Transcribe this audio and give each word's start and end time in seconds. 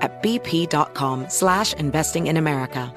at 0.00 0.22
bp.com 0.22 1.26
slash 1.28 1.72
investing 1.74 2.26
in 2.26 2.36
America. 2.36 2.92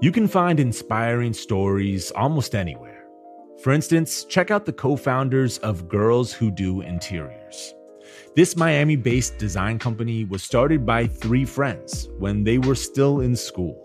You 0.00 0.12
can 0.12 0.28
find 0.28 0.60
inspiring 0.60 1.32
stories 1.32 2.12
almost 2.12 2.54
anywhere. 2.54 3.04
For 3.64 3.72
instance, 3.72 4.22
check 4.22 4.52
out 4.52 4.64
the 4.64 4.72
co-founders 4.72 5.58
of 5.58 5.88
Girls 5.88 6.32
Who 6.32 6.52
Do 6.52 6.82
Interiors. 6.82 7.74
This 8.36 8.56
Miami 8.56 8.94
based 8.94 9.38
design 9.38 9.80
company 9.80 10.24
was 10.24 10.44
started 10.44 10.86
by 10.86 11.08
three 11.08 11.44
friends 11.44 12.08
when 12.18 12.44
they 12.44 12.58
were 12.58 12.76
still 12.76 13.20
in 13.20 13.34
school. 13.34 13.84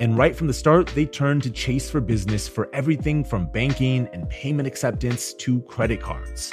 And 0.00 0.18
right 0.18 0.36
from 0.36 0.46
the 0.46 0.52
start, 0.52 0.88
they 0.88 1.06
turned 1.06 1.42
to 1.44 1.50
Chase 1.50 1.90
for 1.90 2.02
Business 2.02 2.46
for 2.46 2.68
everything 2.74 3.24
from 3.24 3.50
banking 3.50 4.08
and 4.12 4.28
payment 4.28 4.68
acceptance 4.68 5.32
to 5.34 5.62
credit 5.62 6.02
cards. 6.02 6.52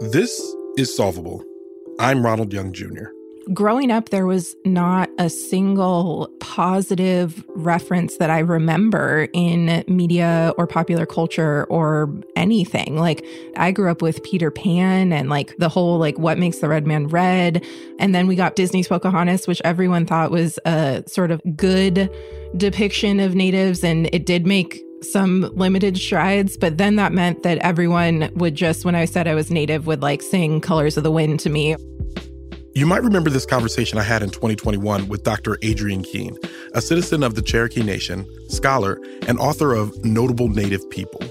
This 0.00 0.54
is 0.76 0.94
Solvable. 0.94 1.42
I'm 1.98 2.24
Ronald 2.24 2.52
Young 2.52 2.72
Jr 2.72 3.06
growing 3.52 3.90
up, 3.90 4.08
there 4.08 4.26
was 4.26 4.56
not 4.64 5.08
a 5.18 5.30
single 5.30 6.28
positive 6.40 7.44
reference 7.50 8.16
that 8.16 8.30
I 8.30 8.40
remember 8.40 9.28
in 9.32 9.84
media 9.86 10.52
or 10.58 10.66
popular 10.66 11.06
culture 11.06 11.64
or 11.64 12.12
anything. 12.34 12.96
Like, 12.96 13.24
I 13.56 13.70
grew 13.70 13.90
up 13.90 14.02
with 14.02 14.22
Peter 14.24 14.50
Pan 14.50 15.12
and 15.12 15.28
like 15.28 15.56
the 15.58 15.68
whole, 15.68 15.98
like, 15.98 16.18
what 16.18 16.38
makes 16.38 16.58
the 16.58 16.68
red 16.68 16.86
man 16.86 17.06
red? 17.08 17.64
And 17.98 18.14
then 18.14 18.26
we 18.26 18.34
got 18.34 18.56
Disney's 18.56 18.88
Pocahontas, 18.88 19.46
which 19.46 19.62
everyone 19.64 20.06
thought 20.06 20.30
was 20.30 20.58
a 20.64 21.04
sort 21.06 21.30
of 21.30 21.40
good 21.56 22.10
depiction 22.56 23.20
of 23.20 23.34
natives. 23.34 23.84
And 23.84 24.08
it 24.12 24.26
did 24.26 24.46
make 24.46 24.82
some 25.02 25.42
limited 25.54 25.96
strides, 25.96 26.56
but 26.56 26.78
then 26.78 26.96
that 26.96 27.12
meant 27.12 27.42
that 27.42 27.58
everyone 27.58 28.30
would 28.34 28.54
just, 28.54 28.84
when 28.84 28.94
I 28.94 29.04
said 29.04 29.28
I 29.28 29.34
was 29.34 29.50
native, 29.50 29.86
would 29.86 30.02
like 30.02 30.22
sing 30.22 30.60
Colors 30.60 30.96
of 30.96 31.04
the 31.04 31.10
Wind 31.10 31.40
to 31.40 31.50
me. 31.50 31.76
You 32.74 32.84
might 32.84 33.02
remember 33.02 33.30
this 33.30 33.46
conversation 33.46 33.98
I 33.98 34.02
had 34.02 34.22
in 34.22 34.30
2021 34.30 35.08
with 35.08 35.22
Dr. 35.22 35.56
Adrienne 35.64 36.02
Keene, 36.02 36.36
a 36.74 36.82
citizen 36.82 37.22
of 37.22 37.34
the 37.34 37.40
Cherokee 37.40 37.82
Nation, 37.82 38.26
scholar, 38.50 39.00
and 39.26 39.38
author 39.38 39.72
of 39.72 40.04
Notable 40.04 40.48
Native 40.48 40.88
People. 40.90 41.22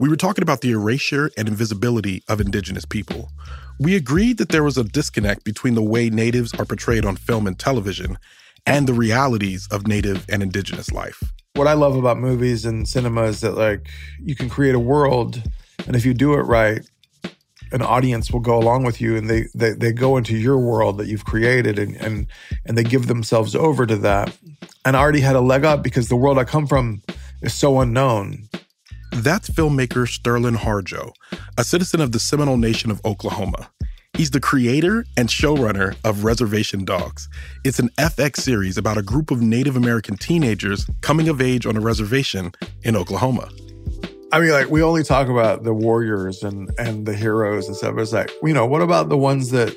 We 0.00 0.08
were 0.08 0.16
talking 0.16 0.42
about 0.42 0.60
the 0.60 0.72
erasure 0.72 1.30
and 1.36 1.46
invisibility 1.48 2.22
of 2.28 2.40
Indigenous 2.40 2.84
people. 2.84 3.30
We 3.78 3.94
agreed 3.94 4.38
that 4.38 4.48
there 4.48 4.64
was 4.64 4.76
a 4.76 4.84
disconnect 4.84 5.44
between 5.44 5.74
the 5.74 5.82
way 5.82 6.10
Natives 6.10 6.52
are 6.54 6.64
portrayed 6.64 7.04
on 7.04 7.16
film 7.16 7.46
and 7.46 7.56
television 7.56 8.18
and 8.66 8.86
the 8.86 8.92
realities 8.92 9.68
of 9.70 9.86
Native 9.86 10.26
and 10.28 10.42
Indigenous 10.42 10.90
life. 10.90 11.22
What 11.58 11.66
I 11.66 11.72
love 11.72 11.96
about 11.96 12.18
movies 12.18 12.64
and 12.64 12.86
cinema 12.86 13.24
is 13.24 13.40
that, 13.40 13.56
like, 13.56 13.88
you 14.22 14.36
can 14.36 14.48
create 14.48 14.76
a 14.76 14.78
world, 14.78 15.42
and 15.88 15.96
if 15.96 16.06
you 16.06 16.14
do 16.14 16.34
it 16.34 16.42
right, 16.42 16.88
an 17.72 17.82
audience 17.82 18.30
will 18.30 18.38
go 18.38 18.56
along 18.56 18.84
with 18.84 19.00
you 19.00 19.16
and 19.16 19.28
they, 19.28 19.46
they 19.56 19.72
they 19.72 19.92
go 19.92 20.16
into 20.16 20.36
your 20.36 20.56
world 20.56 20.98
that 20.98 21.08
you've 21.08 21.24
created 21.24 21.76
and 21.76 21.96
and 21.96 22.28
and 22.64 22.78
they 22.78 22.84
give 22.84 23.08
themselves 23.08 23.56
over 23.56 23.86
to 23.86 23.96
that. 23.96 24.38
And 24.84 24.96
I 24.96 25.00
already 25.00 25.18
had 25.20 25.34
a 25.34 25.40
leg 25.40 25.64
up 25.64 25.82
because 25.82 26.08
the 26.08 26.14
world 26.14 26.38
I 26.38 26.44
come 26.44 26.68
from 26.68 27.02
is 27.42 27.54
so 27.54 27.80
unknown. 27.80 28.48
That's 29.10 29.50
filmmaker 29.50 30.06
Sterlin 30.06 30.58
Harjo, 30.58 31.12
a 31.58 31.64
citizen 31.64 32.00
of 32.00 32.12
the 32.12 32.20
Seminole 32.20 32.56
Nation 32.56 32.92
of 32.92 33.04
Oklahoma. 33.04 33.68
He's 34.18 34.32
the 34.32 34.40
creator 34.40 35.04
and 35.16 35.28
showrunner 35.28 35.94
of 36.02 36.24
Reservation 36.24 36.84
Dogs. 36.84 37.28
It's 37.64 37.78
an 37.78 37.88
FX 37.98 38.38
series 38.38 38.76
about 38.76 38.98
a 38.98 39.02
group 39.02 39.30
of 39.30 39.40
Native 39.40 39.76
American 39.76 40.16
teenagers 40.16 40.84
coming 41.02 41.28
of 41.28 41.40
age 41.40 41.66
on 41.66 41.76
a 41.76 41.80
reservation 41.80 42.50
in 42.82 42.96
Oklahoma. 42.96 43.48
I 44.32 44.40
mean, 44.40 44.50
like 44.50 44.70
we 44.70 44.82
only 44.82 45.04
talk 45.04 45.28
about 45.28 45.62
the 45.62 45.72
warriors 45.72 46.42
and 46.42 46.68
and 46.80 47.06
the 47.06 47.14
heroes 47.14 47.68
and 47.68 47.76
stuff. 47.76 47.96
It's 47.96 48.12
like, 48.12 48.32
you 48.42 48.52
know, 48.52 48.66
what 48.66 48.82
about 48.82 49.08
the 49.08 49.16
ones 49.16 49.50
that 49.52 49.72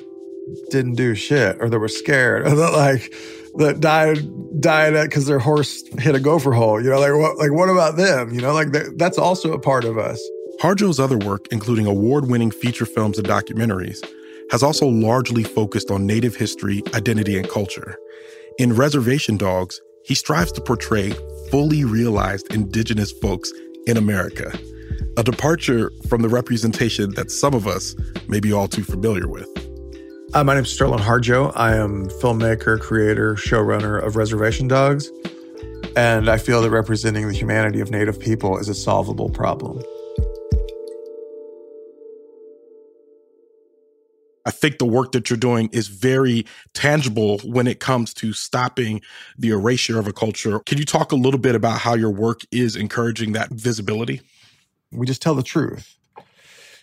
didn't 0.70 0.94
do 0.94 1.14
shit 1.14 1.56
or 1.60 1.70
that 1.70 1.78
were 1.78 1.86
scared 1.86 2.44
or 2.44 2.56
that 2.56 2.72
like 2.72 3.14
that 3.58 3.78
died 3.78 4.26
died 4.60 4.94
because 5.04 5.26
their 5.26 5.38
horse 5.38 5.84
hit 6.00 6.16
a 6.16 6.20
gopher 6.20 6.50
hole? 6.50 6.82
You 6.82 6.90
know, 6.90 6.98
like 6.98 7.14
what 7.14 7.38
like 7.38 7.52
what 7.52 7.68
about 7.68 7.96
them? 7.96 8.34
You 8.34 8.40
know, 8.40 8.52
like 8.52 8.72
that's 8.96 9.18
also 9.18 9.52
a 9.52 9.60
part 9.60 9.84
of 9.84 9.98
us. 9.98 10.20
Harjo's 10.60 10.98
other 10.98 11.18
work, 11.18 11.46
including 11.52 11.86
award-winning 11.86 12.50
feature 12.50 12.86
films 12.86 13.18
and 13.18 13.26
documentaries, 13.26 14.04
has 14.52 14.62
also 14.62 14.86
largely 14.86 15.42
focused 15.42 15.90
on 15.90 16.06
Native 16.06 16.36
history, 16.36 16.82
identity, 16.94 17.38
and 17.38 17.48
culture. 17.48 17.96
In 18.58 18.74
Reservation 18.74 19.38
Dogs, 19.38 19.80
he 20.04 20.14
strives 20.14 20.52
to 20.52 20.60
portray 20.60 21.14
fully 21.50 21.84
realized 21.84 22.52
Indigenous 22.54 23.12
folks 23.12 23.50
in 23.86 23.96
America, 23.96 24.52
a 25.16 25.22
departure 25.22 25.90
from 26.06 26.20
the 26.20 26.28
representation 26.28 27.14
that 27.14 27.30
some 27.30 27.54
of 27.54 27.66
us 27.66 27.96
may 28.28 28.40
be 28.40 28.52
all 28.52 28.68
too 28.68 28.84
familiar 28.84 29.26
with. 29.26 29.48
Uh, 30.34 30.44
my 30.44 30.54
name 30.54 30.64
is 30.64 30.78
Sterlin 30.78 31.00
Harjo. 31.00 31.50
I 31.56 31.74
am 31.74 32.08
filmmaker, 32.08 32.78
creator, 32.78 33.34
showrunner 33.36 34.06
of 34.06 34.16
Reservation 34.16 34.68
Dogs, 34.68 35.10
and 35.96 36.28
I 36.28 36.36
feel 36.36 36.60
that 36.60 36.70
representing 36.70 37.26
the 37.26 37.34
humanity 37.34 37.80
of 37.80 37.90
Native 37.90 38.20
people 38.20 38.58
is 38.58 38.68
a 38.68 38.74
solvable 38.74 39.30
problem. 39.30 39.82
I 44.44 44.50
think 44.50 44.78
the 44.78 44.84
work 44.84 45.12
that 45.12 45.30
you're 45.30 45.36
doing 45.36 45.68
is 45.72 45.88
very 45.88 46.46
tangible 46.74 47.38
when 47.40 47.66
it 47.66 47.80
comes 47.80 48.12
to 48.14 48.32
stopping 48.32 49.00
the 49.38 49.50
erasure 49.50 49.98
of 49.98 50.06
a 50.06 50.12
culture. 50.12 50.60
Can 50.60 50.78
you 50.78 50.84
talk 50.84 51.12
a 51.12 51.16
little 51.16 51.40
bit 51.40 51.54
about 51.54 51.78
how 51.78 51.94
your 51.94 52.10
work 52.10 52.40
is 52.50 52.76
encouraging 52.76 53.32
that 53.32 53.50
visibility? 53.50 54.20
We 54.90 55.06
just 55.06 55.22
tell 55.22 55.34
the 55.34 55.42
truth. 55.42 55.96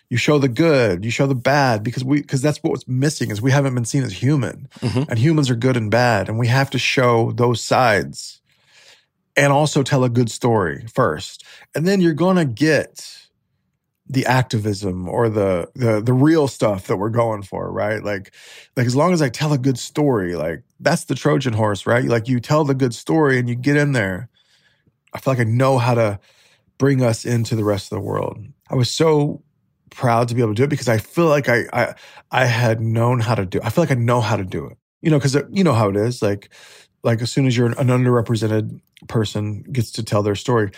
You 0.08 0.16
show 0.16 0.38
the 0.38 0.48
good, 0.48 1.04
you 1.04 1.10
show 1.12 1.28
the 1.28 1.36
bad 1.36 1.84
because 1.84 2.02
we 2.02 2.20
because 2.20 2.42
that's 2.42 2.58
what's 2.62 2.88
missing 2.88 3.30
is 3.30 3.40
we 3.40 3.52
haven't 3.52 3.74
been 3.76 3.84
seen 3.84 4.02
as 4.02 4.12
human. 4.12 4.68
Mm-hmm. 4.80 5.08
And 5.08 5.18
humans 5.18 5.50
are 5.50 5.54
good 5.54 5.76
and 5.76 5.88
bad 5.88 6.28
and 6.28 6.36
we 6.36 6.48
have 6.48 6.70
to 6.70 6.78
show 6.78 7.30
those 7.30 7.62
sides 7.62 8.40
and 9.36 9.52
also 9.52 9.84
tell 9.84 10.02
a 10.02 10.08
good 10.08 10.30
story 10.30 10.84
first. 10.92 11.44
And 11.76 11.86
then 11.86 12.00
you're 12.00 12.12
going 12.12 12.36
to 12.36 12.44
get 12.44 13.19
the 14.10 14.26
activism 14.26 15.08
or 15.08 15.28
the 15.28 15.70
the 15.76 16.00
the 16.00 16.12
real 16.12 16.48
stuff 16.48 16.88
that 16.88 16.96
we're 16.96 17.10
going 17.10 17.42
for, 17.42 17.70
right? 17.70 18.02
Like 18.02 18.34
like 18.76 18.86
as 18.86 18.96
long 18.96 19.12
as 19.12 19.22
I 19.22 19.28
tell 19.28 19.52
a 19.52 19.58
good 19.58 19.78
story, 19.78 20.34
like 20.34 20.64
that's 20.80 21.04
the 21.04 21.14
Trojan 21.14 21.52
horse, 21.52 21.86
right? 21.86 22.04
Like 22.04 22.28
you 22.28 22.40
tell 22.40 22.64
the 22.64 22.74
good 22.74 22.92
story 22.92 23.38
and 23.38 23.48
you 23.48 23.54
get 23.54 23.76
in 23.76 23.92
there. 23.92 24.28
I 25.14 25.20
feel 25.20 25.32
like 25.34 25.40
I 25.40 25.44
know 25.44 25.78
how 25.78 25.94
to 25.94 26.18
bring 26.78 27.02
us 27.02 27.24
into 27.24 27.54
the 27.54 27.64
rest 27.64 27.92
of 27.92 27.96
the 27.98 28.04
world. 28.04 28.38
I 28.68 28.74
was 28.74 28.90
so 28.90 29.42
proud 29.90 30.28
to 30.28 30.34
be 30.34 30.40
able 30.40 30.52
to 30.52 30.56
do 30.56 30.64
it 30.64 30.70
because 30.70 30.88
I 30.88 30.98
feel 30.98 31.26
like 31.26 31.48
I 31.48 31.64
I 31.72 31.94
I 32.30 32.46
had 32.46 32.80
known 32.80 33.20
how 33.20 33.36
to 33.36 33.46
do. 33.46 33.58
It. 33.58 33.64
I 33.64 33.70
feel 33.70 33.82
like 33.82 33.92
I 33.92 33.94
know 33.94 34.20
how 34.20 34.36
to 34.36 34.44
do 34.44 34.66
it. 34.66 34.76
you 35.02 35.10
know, 35.10 35.18
because 35.18 35.36
you 35.50 35.64
know 35.64 35.72
how 35.74 35.88
it 35.88 35.96
is. 35.96 36.22
Like, 36.22 36.50
like 37.02 37.22
as 37.22 37.30
soon 37.30 37.46
as 37.46 37.56
you're 37.56 37.66
an 37.66 37.74
underrepresented 37.74 38.80
person 39.08 39.62
gets 39.62 39.90
to 39.92 40.02
tell 40.02 40.22
their 40.22 40.34
story, 40.34 40.70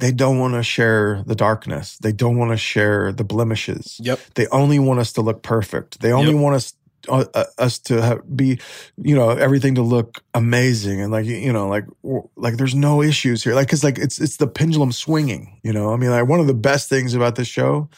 they 0.00 0.12
don't 0.12 0.38
want 0.38 0.54
to 0.54 0.62
share 0.62 1.22
the 1.26 1.34
darkness. 1.34 1.98
They 1.98 2.12
don't 2.12 2.36
want 2.36 2.50
to 2.52 2.56
share 2.56 3.12
the 3.12 3.24
blemishes. 3.24 4.00
Yep. 4.02 4.20
They 4.34 4.46
only 4.48 4.78
want 4.78 5.00
us 5.00 5.12
to 5.14 5.22
look 5.22 5.42
perfect. 5.42 6.00
They 6.00 6.12
only 6.12 6.32
Yep. 6.32 6.42
want 6.42 6.56
us 6.56 6.74
uh, 7.08 7.24
uh, 7.32 7.44
us 7.58 7.78
to 7.78 8.02
have, 8.02 8.36
be, 8.36 8.58
you 8.96 9.14
know, 9.14 9.30
everything 9.30 9.76
to 9.76 9.82
look 9.82 10.22
amazing 10.34 11.00
and 11.00 11.10
like 11.12 11.24
you 11.24 11.52
know, 11.52 11.68
like 11.68 11.84
like 12.36 12.56
there's 12.56 12.74
no 12.74 13.02
issues 13.02 13.42
here. 13.44 13.54
Like, 13.54 13.68
cause 13.68 13.84
like 13.84 13.98
it's 13.98 14.20
it's 14.20 14.36
the 14.36 14.46
pendulum 14.48 14.92
swinging. 14.92 15.58
You 15.62 15.72
know, 15.72 15.92
I 15.92 15.96
mean, 15.96 16.10
like 16.10 16.26
one 16.28 16.40
of 16.40 16.48
the 16.48 16.54
best 16.54 16.88
things 16.88 17.14
about 17.14 17.36
this 17.36 17.48
show 17.48 17.88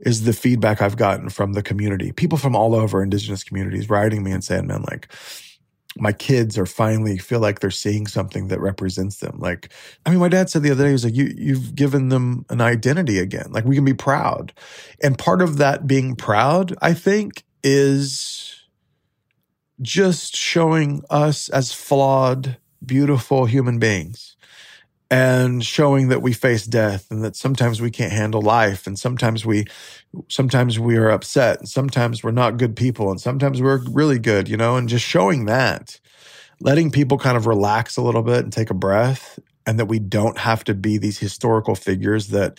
is 0.00 0.24
the 0.24 0.32
feedback 0.32 0.82
I've 0.82 0.96
gotten 0.96 1.28
from 1.28 1.52
the 1.52 1.62
community. 1.62 2.12
People 2.12 2.36
from 2.36 2.56
all 2.56 2.74
over 2.74 3.02
indigenous 3.02 3.44
communities 3.44 3.88
writing 3.88 4.22
me 4.24 4.32
and 4.32 4.42
saying, 4.42 4.66
man, 4.66 4.82
like 4.82 5.08
my 5.96 6.12
kids 6.12 6.56
are 6.56 6.66
finally 6.66 7.18
feel 7.18 7.40
like 7.40 7.60
they're 7.60 7.70
seeing 7.70 8.06
something 8.06 8.48
that 8.48 8.60
represents 8.60 9.18
them. 9.18 9.38
Like, 9.38 9.72
I 10.06 10.10
mean, 10.10 10.20
my 10.20 10.28
dad 10.28 10.48
said 10.48 10.62
the 10.62 10.70
other 10.70 10.84
day, 10.84 10.88
he 10.88 10.92
was 10.92 11.04
like, 11.04 11.14
you, 11.14 11.32
you've 11.36 11.74
given 11.74 12.08
them 12.08 12.46
an 12.48 12.60
identity 12.60 13.18
again. 13.18 13.52
Like 13.52 13.64
we 13.64 13.74
can 13.74 13.84
be 13.84 13.94
proud. 13.94 14.52
And 15.02 15.18
part 15.18 15.42
of 15.42 15.58
that 15.58 15.86
being 15.86 16.16
proud, 16.16 16.74
I 16.80 16.94
think, 16.94 17.44
is 17.62 18.62
just 19.80 20.36
showing 20.36 21.02
us 21.10 21.48
as 21.50 21.72
flawed, 21.72 22.56
beautiful 22.84 23.46
human 23.46 23.78
beings 23.78 24.36
and 25.12 25.62
showing 25.62 26.08
that 26.08 26.22
we 26.22 26.32
face 26.32 26.66
death 26.66 27.06
and 27.10 27.22
that 27.22 27.36
sometimes 27.36 27.82
we 27.82 27.90
can't 27.90 28.12
handle 28.12 28.40
life 28.40 28.86
and 28.86 28.98
sometimes 28.98 29.44
we 29.44 29.66
sometimes 30.28 30.78
we 30.80 30.96
are 30.96 31.10
upset 31.10 31.58
and 31.58 31.68
sometimes 31.68 32.24
we're 32.24 32.30
not 32.30 32.56
good 32.56 32.74
people 32.74 33.10
and 33.10 33.20
sometimes 33.20 33.60
we're 33.60 33.82
really 33.90 34.18
good 34.18 34.48
you 34.48 34.56
know 34.56 34.74
and 34.76 34.88
just 34.88 35.04
showing 35.04 35.44
that 35.44 36.00
letting 36.60 36.90
people 36.90 37.18
kind 37.18 37.36
of 37.36 37.46
relax 37.46 37.98
a 37.98 38.02
little 38.02 38.22
bit 38.22 38.42
and 38.42 38.54
take 38.54 38.70
a 38.70 38.74
breath 38.74 39.38
and 39.66 39.78
that 39.78 39.84
we 39.84 39.98
don't 39.98 40.38
have 40.38 40.64
to 40.64 40.72
be 40.72 40.96
these 40.96 41.18
historical 41.18 41.74
figures 41.74 42.28
that 42.28 42.58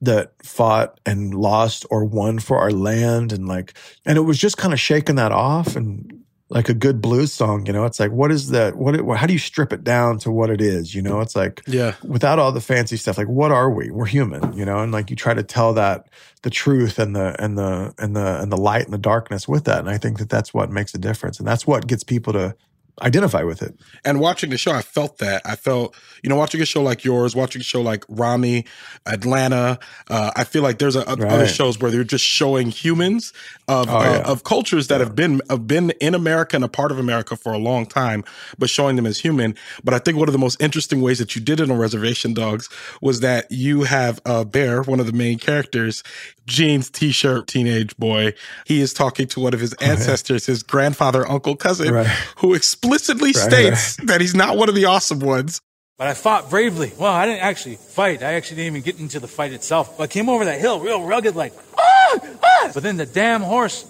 that 0.00 0.32
fought 0.42 0.98
and 1.04 1.34
lost 1.34 1.84
or 1.90 2.02
won 2.06 2.38
for 2.38 2.56
our 2.56 2.70
land 2.70 3.30
and 3.30 3.46
like 3.46 3.74
and 4.06 4.16
it 4.16 4.22
was 4.22 4.38
just 4.38 4.56
kind 4.56 4.72
of 4.72 4.80
shaking 4.80 5.16
that 5.16 5.32
off 5.32 5.76
and 5.76 6.19
like 6.50 6.68
a 6.68 6.74
good 6.74 7.00
blues 7.00 7.32
song 7.32 7.64
you 7.66 7.72
know? 7.72 7.84
It's 7.84 8.00
like 8.00 8.10
what 8.10 8.30
is 8.30 8.50
that? 8.50 8.76
What 8.76 8.94
it, 8.96 9.06
how 9.16 9.26
do 9.26 9.32
you 9.32 9.38
strip 9.38 9.72
it 9.72 9.84
down 9.84 10.18
to 10.20 10.30
what 10.30 10.50
it 10.50 10.60
is 10.60 10.94
you 10.94 11.00
know? 11.02 11.20
It's 11.20 11.36
like 11.36 11.62
Yeah. 11.66 11.94
without 12.04 12.38
all 12.38 12.52
the 12.52 12.60
fancy 12.60 12.96
stuff 12.96 13.16
like 13.16 13.28
what 13.28 13.52
are 13.52 13.70
we? 13.70 13.90
We're 13.90 14.06
human 14.06 14.52
you 14.52 14.64
know? 14.64 14.78
And 14.80 14.92
like 14.92 15.10
you 15.10 15.16
try 15.16 15.34
to 15.34 15.42
tell 15.42 15.72
that 15.74 16.08
the 16.42 16.50
truth 16.50 16.98
and 16.98 17.14
the 17.14 17.36
and 17.42 17.56
the 17.56 17.94
and 17.98 18.16
the 18.16 18.40
and 18.40 18.50
the 18.50 18.56
light 18.56 18.84
and 18.84 18.92
the 18.92 18.98
darkness 18.98 19.46
with 19.48 19.64
that. 19.64 19.78
And 19.80 19.90
i 19.90 19.98
think 19.98 20.18
that 20.18 20.28
that's 20.28 20.52
what 20.52 20.70
makes 20.70 20.94
a 20.94 20.98
difference. 20.98 21.38
And 21.38 21.46
that's 21.46 21.66
what 21.66 21.86
gets 21.86 22.02
people 22.04 22.32
to 22.32 22.54
identify 23.02 23.42
with 23.42 23.62
it 23.62 23.74
And 24.04 24.20
watching 24.20 24.50
the 24.50 24.58
show, 24.58 24.72
I 24.72 24.82
felt 24.82 25.18
that. 25.18 25.42
I 25.44 25.56
felt, 25.56 25.94
you 26.22 26.28
know, 26.30 26.36
watching 26.36 26.60
a 26.60 26.64
show 26.66 26.82
like 26.82 27.04
yours, 27.04 27.34
watching 27.36 27.60
a 27.60 27.64
show 27.64 27.80
like 27.82 28.04
Ramy, 28.08 28.66
Atlanta. 29.06 29.78
Uh, 30.08 30.30
I 30.36 30.44
feel 30.44 30.62
like 30.62 30.78
there's 30.78 30.96
a, 30.96 31.08
other 31.08 31.24
Right. 31.26 31.48
shows 31.48 31.78
where 31.78 31.90
they're 31.90 32.04
just 32.04 32.24
showing 32.24 32.70
humans 32.70 33.32
of 33.68 33.88
Oh, 33.88 33.96
uh, 33.98 34.02
yeah. 34.02 34.18
of 34.30 34.44
cultures 34.44 34.88
that 34.88 35.00
have 35.00 35.14
been 35.14 35.40
have 35.48 35.66
been 35.66 35.90
in 36.00 36.14
America 36.14 36.56
and 36.56 36.64
a 36.64 36.68
part 36.68 36.90
of 36.92 36.98
America 36.98 37.36
for 37.36 37.52
a 37.52 37.58
long 37.58 37.86
time, 37.86 38.24
but 38.58 38.68
showing 38.70 38.96
them 38.96 39.06
as 39.06 39.18
human. 39.20 39.54
But 39.84 39.94
I 39.94 39.98
think 39.98 40.18
one 40.18 40.28
of 40.28 40.32
the 40.32 40.38
most 40.38 40.60
interesting 40.60 41.00
ways 41.00 41.18
that 41.18 41.34
you 41.34 41.40
did 41.42 41.60
it 41.60 41.70
on 41.70 41.76
Reservation 41.78 42.34
Dogs 42.34 42.68
was 43.00 43.20
that 43.20 43.50
you 43.50 43.82
have 43.84 44.20
uh, 44.24 44.44
Bear, 44.44 44.82
one 44.82 45.00
of 45.00 45.06
the 45.06 45.12
main 45.12 45.38
characters, 45.38 46.02
jeans, 46.46 46.90
t-shirt, 46.90 47.46
teenage 47.46 47.96
boy. 47.96 48.34
He 48.66 48.80
is 48.80 48.92
talking 48.92 49.26
to 49.28 49.40
one 49.40 49.54
of 49.54 49.60
his 49.60 49.72
ancestors, 49.74 50.46
his 50.46 50.62
grandfather, 50.62 51.28
uncle, 51.30 51.56
cousin, 51.56 51.88
Oh, 51.88 51.92
Right. 51.92 52.06
who 52.38 52.54
explicitly 52.92 53.32
Right, 53.32 53.50
states 53.50 53.96
that 54.04 54.20
he's 54.20 54.34
not 54.34 54.56
one 54.56 54.68
of 54.68 54.74
the 54.74 54.86
awesome 54.86 55.20
ones. 55.20 55.60
But 55.98 56.06
I 56.06 56.14
fought 56.14 56.48
bravely. 56.48 56.92
Well, 56.98 57.12
I 57.12 57.26
didn't 57.26 57.42
actually 57.42 57.76
fight. 57.76 58.22
I 58.22 58.32
actually 58.34 58.56
didn't 58.56 58.76
even 58.76 58.82
get 58.82 58.98
into 58.98 59.20
the 59.20 59.28
fight 59.28 59.52
itself. 59.52 59.98
But 59.98 60.04
I 60.04 60.06
came 60.06 60.28
over 60.30 60.46
that 60.46 60.58
hill 60.58 60.80
real 60.80 61.04
rugged, 61.04 61.36
like, 61.36 61.52
ah, 61.78 62.18
ah. 62.42 62.70
But 62.72 62.82
then 62.82 62.96
the 62.96 63.06
damn 63.06 63.42
horse 63.42 63.84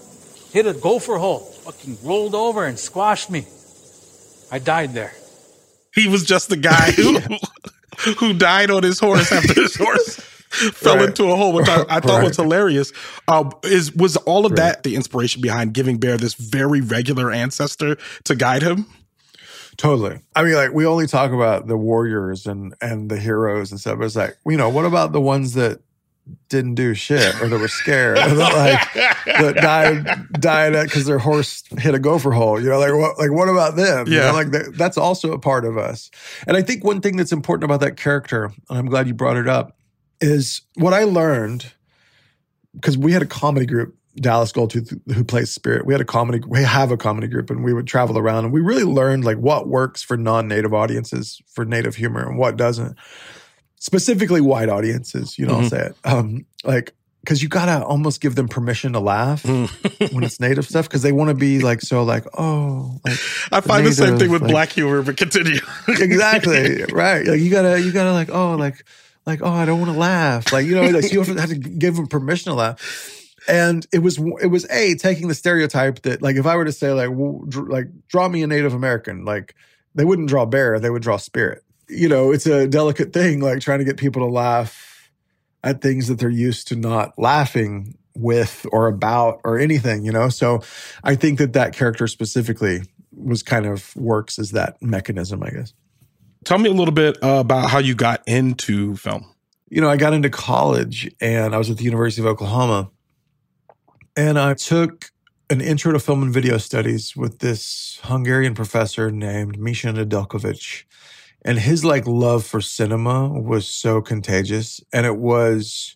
hit 0.51 0.67
a 0.67 0.73
gopher 0.73 1.17
hole, 1.17 1.39
fucking 1.39 1.97
rolled 2.03 2.35
over 2.35 2.65
and 2.65 2.77
squashed 2.77 3.29
me. 3.29 3.47
I 4.51 4.59
died 4.59 4.93
there. 4.93 5.13
He 5.95 6.07
was 6.09 6.25
just 6.25 6.49
the 6.49 6.57
guy 6.57 6.91
who 6.91 7.19
who 8.19 8.33
died 8.33 8.71
on 8.71 8.83
his 8.83 8.99
horse 8.99 9.31
after 9.31 9.53
his 9.53 9.75
horse 9.75 10.19
fell 10.51 10.97
Right. 10.97 11.09
into 11.09 11.25
a 11.31 11.35
hole, 11.35 11.53
which 11.53 11.69
I, 11.69 11.81
I 11.89 11.99
thought 11.99 12.05
Right. 12.19 12.27
was 12.27 12.37
hilarious. 12.37 12.91
Uh, 13.27 13.49
is 13.63 13.93
was 13.95 14.17
all 14.17 14.45
of 14.45 14.55
that 14.57 14.83
the 14.83 14.95
inspiration 14.95 15.41
behind 15.41 15.73
giving 15.73 15.97
Bear 15.97 16.17
this 16.17 16.33
very 16.33 16.81
regular 16.81 17.31
ancestor 17.31 17.97
to 18.25 18.35
guide 18.35 18.61
him? 18.61 18.85
Totally. 19.77 20.19
I 20.35 20.43
mean, 20.43 20.53
like 20.53 20.73
we 20.73 20.85
only 20.85 21.07
talk 21.07 21.31
about 21.31 21.67
the 21.67 21.77
warriors 21.77 22.45
and 22.45 22.73
and 22.81 23.09
the 23.09 23.17
heroes 23.17 23.71
and 23.71 23.79
stuff. 23.79 23.97
But 23.97 24.05
it's 24.05 24.15
like, 24.15 24.37
you 24.45 24.57
know, 24.57 24.69
what 24.69 24.85
about 24.85 25.11
the 25.13 25.21
ones 25.21 25.53
that 25.53 25.79
didn't 26.49 26.75
do 26.75 26.93
shit 26.93 27.41
or 27.41 27.47
that 27.47 27.59
were 27.59 27.67
scared 27.67 28.17
or 28.17 28.29
that 28.35 28.53
like 28.53 28.93
that 29.25 29.55
died 29.55 30.27
died 30.33 30.73
because 30.83 31.05
their 31.05 31.17
horse 31.17 31.63
hit 31.79 31.95
a 31.95 31.99
gopher 31.99 32.31
hole? 32.31 32.61
You 32.61 32.69
know, 32.69 32.79
like 32.79 32.93
what 32.93 33.17
like 33.17 33.31
what 33.31 33.49
about 33.49 33.75
them? 33.75 34.07
You 34.07 34.19
know, 34.19 34.25
Yeah. 34.25 34.31
like 34.31 34.51
that, 34.51 34.73
that's 34.77 34.97
also 34.97 35.31
a 35.31 35.39
part 35.39 35.65
of 35.65 35.77
us. 35.77 36.11
And 36.45 36.55
I 36.57 36.61
think 36.61 36.83
one 36.83 37.01
thing 37.01 37.15
that's 37.17 37.31
important 37.31 37.63
about 37.63 37.79
that 37.79 37.97
character, 37.97 38.51
and 38.69 38.77
I'm 38.77 38.85
glad 38.87 39.07
you 39.07 39.13
brought 39.15 39.37
it 39.37 39.47
up, 39.47 39.75
is 40.21 40.61
what 40.75 40.93
I 40.93 41.03
learned 41.03 41.71
because 42.75 42.97
we 42.97 43.11
had 43.11 43.21
a 43.21 43.25
comedy 43.27 43.65
group 43.65 43.95
Dallas 44.17 44.51
Goldtooth, 44.51 44.99
who 45.13 45.23
plays 45.23 45.51
Spirit. 45.51 45.85
We 45.85 45.93
had 45.93 46.01
a 46.01 46.05
comedy, 46.05 46.41
we 46.45 46.61
have 46.63 46.91
a 46.91 46.97
comedy 46.97 47.27
group, 47.27 47.49
and 47.49 47.63
we 47.63 47.73
would 47.73 47.87
travel 47.87 48.17
around, 48.17 48.43
and 48.45 48.53
we 48.53 48.59
really 48.59 48.83
learned 48.83 49.23
like 49.23 49.37
what 49.37 49.67
works 49.69 50.03
for 50.03 50.17
non-native 50.17 50.73
audiences 50.73 51.41
for 51.47 51.63
native 51.63 51.95
humor 51.95 52.27
and 52.27 52.37
what 52.37 52.57
doesn't. 52.57 52.97
Specifically, 53.77 54.41
white 54.41 54.69
audiences. 54.69 55.37
You 55.39 55.45
know, 55.47 55.55
I'll 55.55 55.61
Mhm. 55.61 55.69
say 55.69 55.85
it. 55.87 55.95
Um, 56.03 56.45
like 56.63 56.93
because 57.21 57.41
you 57.43 57.47
gotta 57.49 57.85
almost 57.85 58.19
give 58.19 58.33
them 58.35 58.47
permission 58.47 58.93
to 58.93 58.99
laugh 58.99 59.45
when 59.45 59.69
it's 60.23 60.39
native 60.39 60.65
stuff 60.65 60.87
because 60.89 61.03
they 61.03 61.11
want 61.11 61.29
to 61.29 61.35
be 61.35 61.59
like 61.59 61.79
so 61.81 62.01
like 62.03 62.25
oh 62.37 62.99
like 63.05 63.17
I 63.51 63.61
find 63.61 63.85
the 63.85 63.91
same 63.93 64.17
thing 64.17 64.31
with 64.31 64.41
like- 64.41 64.51
black 64.51 64.69
humor, 64.71 65.03
but 65.03 65.17
continue. 65.17 65.59
exactly 65.87 66.83
right. 66.91 67.25
Like 67.25 67.39
you 67.39 67.49
gotta 67.49 67.79
you 67.81 67.91
gotta 67.91 68.11
like 68.11 68.29
oh 68.31 68.55
like 68.55 68.83
like 69.25 69.41
oh 69.41 69.51
I 69.51 69.65
don't 69.65 69.79
want 69.79 69.91
to 69.91 69.97
laugh 69.97 70.51
like 70.51 70.65
you 70.65 70.75
know 70.75 70.83
like 70.83 71.11
you 71.11 71.21
have 71.23 71.49
to 71.49 71.55
give 71.55 71.95
them 71.95 72.07
permission 72.07 72.51
to 72.51 72.55
laugh. 72.55 73.17
And 73.47 73.85
it 73.91 73.99
was 73.99 74.19
it 74.41 74.47
was 74.47 74.65
a 74.69 74.95
taking 74.95 75.27
the 75.27 75.35
stereotype 75.35 76.01
that 76.03 76.21
like 76.21 76.35
if 76.35 76.45
I 76.45 76.55
were 76.55 76.65
to 76.65 76.71
say 76.71 76.91
like 76.91 77.09
like 77.69 77.87
draw 78.07 78.27
me 78.27 78.43
a 78.43 78.47
Native 78.47 78.73
American 78.73 79.25
like 79.25 79.55
they 79.95 80.05
wouldn't 80.05 80.29
draw 80.29 80.45
bear 80.45 80.79
they 80.79 80.89
would 80.89 81.01
draw 81.01 81.17
spirit. 81.17 81.63
You 81.87 82.07
know 82.07 82.31
it's 82.31 82.45
a 82.45 82.67
delicate 82.67 83.13
thing 83.13 83.41
like 83.41 83.59
trying 83.59 83.79
to 83.79 83.85
get 83.85 83.97
people 83.97 84.21
to 84.25 84.31
laugh 84.31 85.09
at 85.63 85.81
things 85.81 86.07
that 86.07 86.19
they're 86.19 86.29
used 86.29 86.67
to 86.69 86.75
not 86.75 87.17
laughing 87.17 87.97
with 88.15 88.65
or 88.71 88.87
about 88.87 89.41
or 89.43 89.57
anything. 89.57 90.05
You 90.05 90.11
know 90.11 90.29
so 90.29 90.61
I 91.03 91.15
think 91.15 91.39
that 91.39 91.53
that 91.53 91.73
character 91.73 92.07
specifically 92.07 92.83
was 93.13 93.43
kind 93.43 93.65
of 93.65 93.95
works 93.95 94.39
as 94.39 94.51
that 94.51 94.81
mechanism 94.81 95.43
I 95.43 95.49
guess. 95.49 95.73
Tell 96.43 96.57
me 96.57 96.69
a 96.69 96.73
little 96.73 96.93
bit 96.93 97.17
uh, 97.23 97.39
about 97.39 97.69
how 97.69 97.79
you 97.79 97.93
got 97.95 98.23
into 98.27 98.95
film. 98.95 99.33
you 99.71 99.79
know, 99.79 99.89
I 99.89 99.95
got 99.95 100.13
into 100.13 100.29
college 100.29 101.09
and 101.21 101.55
I 101.55 101.57
was 101.57 101.69
at 101.69 101.77
the 101.77 101.85
University 101.85 102.21
of 102.21 102.27
Oklahoma. 102.27 102.91
And 104.17 104.37
I 104.37 104.53
took 104.55 105.11
an 105.49 105.61
intro 105.61 105.93
to 105.93 105.99
film 105.99 106.21
and 106.23 106.33
video 106.33 106.57
studies 106.57 107.15
with 107.15 107.39
this 107.39 107.99
Hungarian 108.03 108.53
professor 108.53 109.09
named 109.09 109.57
Misha 109.57 109.87
Nedeljkovic. 109.87 110.83
And 111.43 111.57
his 111.57 111.85
like 111.85 112.05
love 112.05 112.45
for 112.45 112.59
cinema 112.59 113.29
was 113.29 113.67
so 113.67 114.01
contagious. 114.01 114.81
And 114.91 115.05
it 115.05 115.17
was 115.17 115.95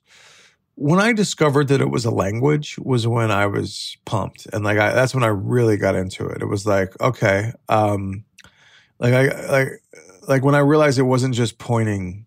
when 0.75 0.99
I 0.99 1.11
discovered 1.11 1.67
that 1.67 1.81
it 1.81 1.89
was 1.89 2.05
a 2.05 2.11
language 2.11 2.77
was 2.79 3.07
when 3.07 3.29
I 3.29 3.45
was 3.47 3.97
pumped. 4.05 4.47
And 4.53 4.63
like 4.63 4.77
I, 4.77 4.93
that's 4.93 5.13
when 5.13 5.23
I 5.23 5.27
really 5.27 5.75
got 5.75 5.95
into 5.95 6.25
it. 6.27 6.41
It 6.41 6.47
was 6.47 6.65
like, 6.65 6.99
okay, 7.01 7.51
um, 7.67 8.23
like 8.99 9.13
I 9.13 9.51
like 9.51 9.67
like 10.27 10.43
when 10.43 10.55
I 10.55 10.59
realized 10.59 10.99
it 10.99 11.03
wasn't 11.03 11.35
just 11.35 11.57
pointing 11.57 12.25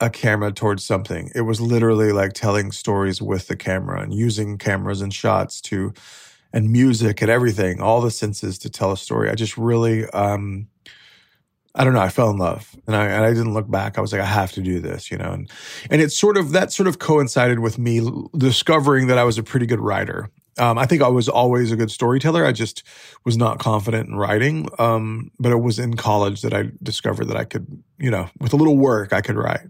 a 0.00 0.10
camera 0.10 0.52
towards 0.52 0.84
something. 0.84 1.30
It 1.34 1.42
was 1.42 1.60
literally 1.60 2.12
like 2.12 2.32
telling 2.32 2.72
stories 2.72 3.22
with 3.22 3.48
the 3.48 3.56
camera 3.56 4.02
and 4.02 4.12
using 4.12 4.58
cameras 4.58 5.00
and 5.00 5.12
shots 5.12 5.60
to 5.62 5.92
and 6.52 6.70
music 6.70 7.22
and 7.22 7.30
everything, 7.30 7.80
all 7.80 8.00
the 8.00 8.10
senses 8.10 8.58
to 8.58 8.70
tell 8.70 8.92
a 8.92 8.96
story. 8.96 9.30
I 9.30 9.34
just 9.34 9.56
really 9.56 10.06
um 10.10 10.68
I 11.74 11.84
don't 11.84 11.92
know, 11.92 12.00
I 12.00 12.08
fell 12.08 12.30
in 12.30 12.38
love. 12.38 12.74
And 12.86 12.96
I 12.96 13.06
and 13.06 13.24
I 13.24 13.30
didn't 13.30 13.54
look 13.54 13.70
back. 13.70 13.98
I 13.98 14.00
was 14.00 14.12
like 14.12 14.22
I 14.22 14.26
have 14.26 14.52
to 14.52 14.62
do 14.62 14.80
this, 14.80 15.10
you 15.10 15.18
know. 15.18 15.32
And 15.32 15.50
and 15.90 16.02
it's 16.02 16.18
sort 16.18 16.36
of 16.36 16.52
that 16.52 16.72
sort 16.72 16.88
of 16.88 16.98
coincided 16.98 17.60
with 17.60 17.78
me 17.78 18.06
discovering 18.36 19.06
that 19.06 19.18
I 19.18 19.24
was 19.24 19.38
a 19.38 19.42
pretty 19.42 19.66
good 19.66 19.80
writer. 19.80 20.30
Um, 20.58 20.78
I 20.78 20.86
think 20.86 21.02
I 21.02 21.08
was 21.08 21.28
always 21.28 21.70
a 21.70 21.76
good 21.76 21.90
storyteller. 21.90 22.44
I 22.44 22.52
just 22.52 22.82
was 23.24 23.36
not 23.36 23.58
confident 23.58 24.08
in 24.08 24.16
writing. 24.16 24.68
Um, 24.78 25.30
but 25.38 25.52
it 25.52 25.56
was 25.56 25.78
in 25.78 25.96
college 25.96 26.42
that 26.42 26.54
I 26.54 26.70
discovered 26.82 27.26
that 27.26 27.36
I 27.36 27.44
could, 27.44 27.82
you 27.98 28.10
know, 28.10 28.28
with 28.40 28.52
a 28.52 28.56
little 28.56 28.76
work, 28.76 29.12
I 29.12 29.20
could 29.20 29.36
write. 29.36 29.68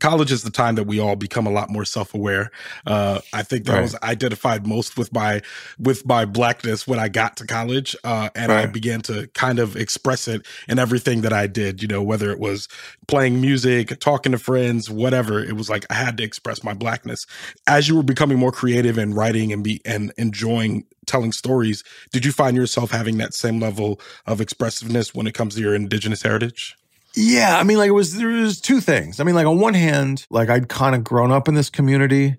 College 0.00 0.30
is 0.30 0.42
the 0.42 0.50
time 0.50 0.74
that 0.74 0.84
we 0.84 1.00
all 1.00 1.16
become 1.16 1.46
a 1.46 1.50
lot 1.50 1.70
more 1.70 1.84
self-aware. 1.84 2.50
Uh, 2.86 3.20
I 3.32 3.42
think 3.42 3.64
that 3.64 3.72
Right. 3.72 3.82
was 3.82 3.96
identified 4.02 4.66
most 4.66 4.98
with 4.98 5.12
my 5.12 5.40
with 5.78 6.04
my 6.06 6.24
blackness 6.24 6.86
when 6.86 6.98
I 6.98 7.08
got 7.08 7.36
to 7.38 7.46
college, 7.46 7.96
uh, 8.04 8.28
and 8.34 8.52
I 8.52 8.66
began 8.66 9.00
to 9.02 9.28
kind 9.34 9.58
of 9.58 9.76
express 9.76 10.28
it 10.28 10.46
in 10.68 10.78
everything 10.78 11.22
that 11.22 11.32
I 11.32 11.46
did. 11.46 11.80
You 11.82 11.88
know, 11.88 12.02
whether 12.02 12.30
it 12.30 12.38
was 12.38 12.68
playing 13.06 13.40
music, 13.40 13.98
talking 14.00 14.32
to 14.32 14.38
friends, 14.38 14.90
whatever. 14.90 15.42
It 15.42 15.56
was 15.56 15.70
like 15.70 15.86
I 15.90 15.94
had 15.94 16.16
to 16.18 16.22
express 16.22 16.62
my 16.62 16.74
blackness. 16.74 17.26
As 17.66 17.88
you 17.88 17.96
were 17.96 18.02
becoming 18.02 18.38
more 18.38 18.52
creative 18.52 18.98
and 18.98 19.16
writing 19.16 19.52
and 19.52 19.64
be 19.64 19.80
and 19.84 20.12
enjoying 20.18 20.84
telling 21.06 21.32
stories, 21.32 21.82
did 22.12 22.24
you 22.24 22.32
find 22.32 22.56
yourself 22.56 22.90
having 22.90 23.16
that 23.18 23.32
same 23.32 23.58
level 23.60 23.98
of 24.26 24.40
expressiveness 24.42 25.14
when 25.14 25.26
it 25.26 25.32
comes 25.34 25.54
to 25.54 25.60
your 25.62 25.74
indigenous 25.74 26.22
heritage? 26.22 26.76
Yeah, 27.20 27.58
I 27.58 27.64
mean, 27.64 27.78
like 27.78 27.88
it 27.88 27.92
was 27.92 28.14
there 28.14 28.28
was 28.28 28.60
two 28.60 28.80
things. 28.80 29.18
I 29.18 29.24
mean, 29.24 29.34
like 29.34 29.44
on 29.44 29.58
one 29.58 29.74
hand, 29.74 30.24
like 30.30 30.48
I'd 30.48 30.68
kind 30.68 30.94
of 30.94 31.02
grown 31.02 31.32
up 31.32 31.48
in 31.48 31.54
this 31.54 31.68
community, 31.68 32.36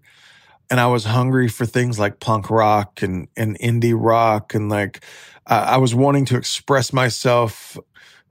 and 0.69 0.79
I 0.79 0.87
was 0.87 1.03
hungry 1.03 1.49
for 1.49 1.65
things 1.65 1.99
like 1.99 2.21
punk 2.21 2.49
rock 2.49 3.01
and 3.01 3.27
and 3.35 3.59
indie 3.59 3.93
rock, 3.93 4.53
and 4.53 4.69
like 4.69 5.03
uh, 5.47 5.65
I 5.67 5.77
was 5.79 5.93
wanting 5.93 6.23
to 6.27 6.37
express 6.37 6.93
myself 6.93 7.77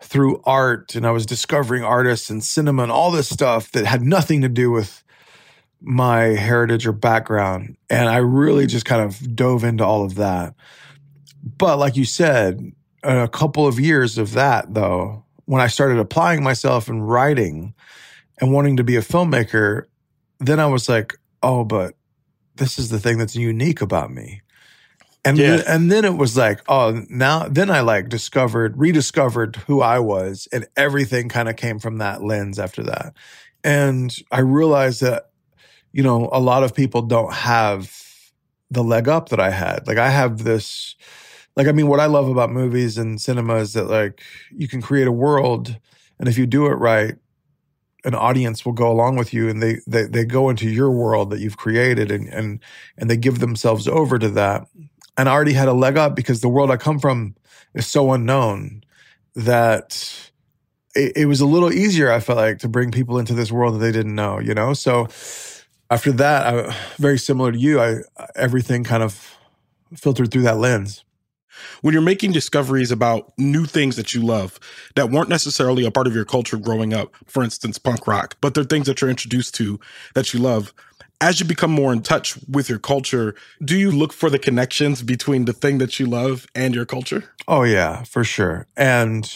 through 0.00 0.40
art, 0.46 0.94
and 0.94 1.06
I 1.06 1.10
was 1.10 1.26
discovering 1.26 1.84
artists 1.84 2.30
and 2.30 2.42
cinema 2.42 2.84
and 2.84 2.92
all 2.92 3.10
this 3.10 3.28
stuff 3.28 3.70
that 3.72 3.84
had 3.84 4.00
nothing 4.00 4.40
to 4.40 4.48
do 4.48 4.70
with 4.70 5.04
my 5.82 6.20
heritage 6.28 6.86
or 6.86 6.92
background, 6.92 7.76
and 7.90 8.08
I 8.08 8.16
really 8.16 8.66
just 8.66 8.86
kind 8.86 9.02
of 9.02 9.36
dove 9.36 9.64
into 9.64 9.84
all 9.84 10.02
of 10.02 10.14
that. 10.14 10.54
But 11.44 11.78
like 11.78 11.94
you 11.94 12.06
said, 12.06 12.72
a 13.02 13.28
couple 13.28 13.66
of 13.66 13.78
years 13.78 14.16
of 14.16 14.32
that 14.32 14.72
though 14.72 15.26
when 15.48 15.62
I 15.62 15.66
started 15.66 15.98
applying 15.98 16.42
myself 16.42 16.88
and 16.88 17.08
writing 17.08 17.72
and 18.38 18.52
wanting 18.52 18.76
to 18.76 18.84
be 18.84 18.96
a 18.96 19.00
filmmaker, 19.00 19.84
then 20.40 20.60
I 20.60 20.66
was 20.66 20.90
like, 20.90 21.14
oh, 21.42 21.64
but 21.64 21.94
this 22.56 22.78
is 22.78 22.90
the 22.90 22.98
thing 22.98 23.16
that's 23.16 23.34
unique 23.34 23.80
about 23.80 24.12
me. 24.12 24.42
And 25.24 25.38
Yeah. 25.38 25.56
then, 25.56 25.64
and 25.66 25.90
then 25.90 26.04
it 26.04 26.18
was 26.18 26.36
like, 26.36 26.60
oh, 26.68 27.02
now 27.08 27.48
then 27.48 27.70
I 27.70 27.80
like 27.80 28.10
discovered, 28.10 28.76
rediscovered 28.76 29.56
who 29.56 29.80
I 29.80 30.00
was, 30.00 30.48
and 30.52 30.66
everything 30.76 31.30
kind 31.30 31.48
of 31.48 31.56
came 31.56 31.78
from 31.78 31.96
that 31.96 32.22
lens 32.22 32.58
after 32.58 32.82
that. 32.82 33.14
And 33.64 34.14
I 34.30 34.40
realized 34.40 35.00
that, 35.00 35.30
you 35.92 36.02
know, 36.02 36.28
a 36.30 36.40
lot 36.40 36.62
of 36.62 36.74
people 36.74 37.00
don't 37.00 37.32
have 37.32 37.90
the 38.70 38.84
leg 38.84 39.08
up 39.08 39.30
that 39.30 39.40
I 39.40 39.48
had. 39.48 39.86
Like 39.86 39.96
I 39.96 40.10
have 40.10 40.44
this 40.44 40.94
like 41.58 41.66
I 41.66 41.72
mean 41.72 41.88
what 41.88 42.00
I 42.00 42.06
love 42.06 42.28
about 42.28 42.50
movies 42.50 42.96
and 42.96 43.20
cinema 43.20 43.56
is 43.56 43.74
that 43.74 43.90
like 43.90 44.22
you 44.50 44.66
can 44.66 44.80
create 44.80 45.06
a 45.06 45.12
world 45.12 45.76
and 46.18 46.28
if 46.28 46.38
you 46.38 46.46
do 46.46 46.66
it 46.66 46.74
right 46.74 47.16
an 48.04 48.14
audience 48.14 48.64
will 48.64 48.72
go 48.72 48.90
along 48.90 49.16
with 49.16 49.34
you 49.34 49.48
and 49.48 49.62
they 49.62 49.80
they 49.86 50.04
they 50.04 50.24
go 50.24 50.48
into 50.48 50.68
your 50.68 50.90
world 50.90 51.30
that 51.30 51.40
you've 51.40 51.56
created 51.56 52.10
and 52.10 52.28
and 52.28 52.60
and 52.96 53.10
they 53.10 53.16
give 53.16 53.40
themselves 53.40 53.88
over 53.88 54.18
to 54.18 54.28
that. 54.30 54.66
And 55.16 55.28
I 55.28 55.32
already 55.32 55.52
had 55.52 55.68
a 55.68 55.72
leg 55.72 55.96
up 55.96 56.14
because 56.14 56.40
the 56.40 56.48
world 56.48 56.70
I 56.70 56.76
come 56.76 57.00
from 57.00 57.34
is 57.74 57.86
so 57.86 58.12
unknown 58.12 58.84
that 59.34 60.30
it, 60.94 61.12
it 61.16 61.26
was 61.26 61.40
a 61.40 61.46
little 61.46 61.72
easier 61.72 62.10
I 62.10 62.20
felt 62.20 62.38
like 62.38 62.58
to 62.60 62.68
bring 62.68 62.92
people 62.92 63.18
into 63.18 63.34
this 63.34 63.50
world 63.50 63.74
that 63.74 63.78
they 63.78 63.92
didn't 63.92 64.14
know, 64.14 64.38
you 64.38 64.54
know? 64.54 64.74
So 64.74 65.08
after 65.90 66.12
that, 66.12 66.46
I, 66.46 66.76
very 66.98 67.18
similar 67.18 67.50
to 67.50 67.58
you, 67.58 67.80
I 67.80 67.96
everything 68.36 68.84
kind 68.84 69.02
of 69.02 69.36
filtered 69.96 70.30
through 70.30 70.42
that 70.42 70.58
lens. 70.58 71.04
When 71.82 71.92
you're 71.92 72.02
making 72.02 72.32
discoveries 72.32 72.90
about 72.90 73.32
new 73.38 73.64
things 73.64 73.96
that 73.96 74.14
you 74.14 74.22
love 74.22 74.58
that 74.94 75.10
weren't 75.10 75.28
necessarily 75.28 75.84
a 75.84 75.90
part 75.90 76.06
of 76.06 76.14
your 76.14 76.24
culture 76.24 76.56
growing 76.56 76.92
up, 76.94 77.14
for 77.26 77.42
instance, 77.42 77.78
punk 77.78 78.06
rock, 78.06 78.36
but 78.40 78.54
they're 78.54 78.64
things 78.64 78.86
that 78.86 79.00
you're 79.00 79.10
introduced 79.10 79.54
to 79.56 79.78
that 80.14 80.32
you 80.32 80.40
love. 80.40 80.72
As 81.20 81.40
you 81.40 81.46
become 81.46 81.72
more 81.72 81.92
in 81.92 82.02
touch 82.02 82.38
with 82.46 82.68
your 82.68 82.78
culture, 82.78 83.34
do 83.64 83.76
you 83.76 83.90
look 83.90 84.12
for 84.12 84.30
the 84.30 84.38
connections 84.38 85.02
between 85.02 85.46
the 85.46 85.52
thing 85.52 85.78
that 85.78 85.98
you 85.98 86.06
love 86.06 86.46
and 86.54 86.74
your 86.74 86.86
culture? 86.86 87.24
Oh 87.48 87.64
yeah, 87.64 88.04
for 88.04 88.22
sure. 88.22 88.66
And 88.76 89.28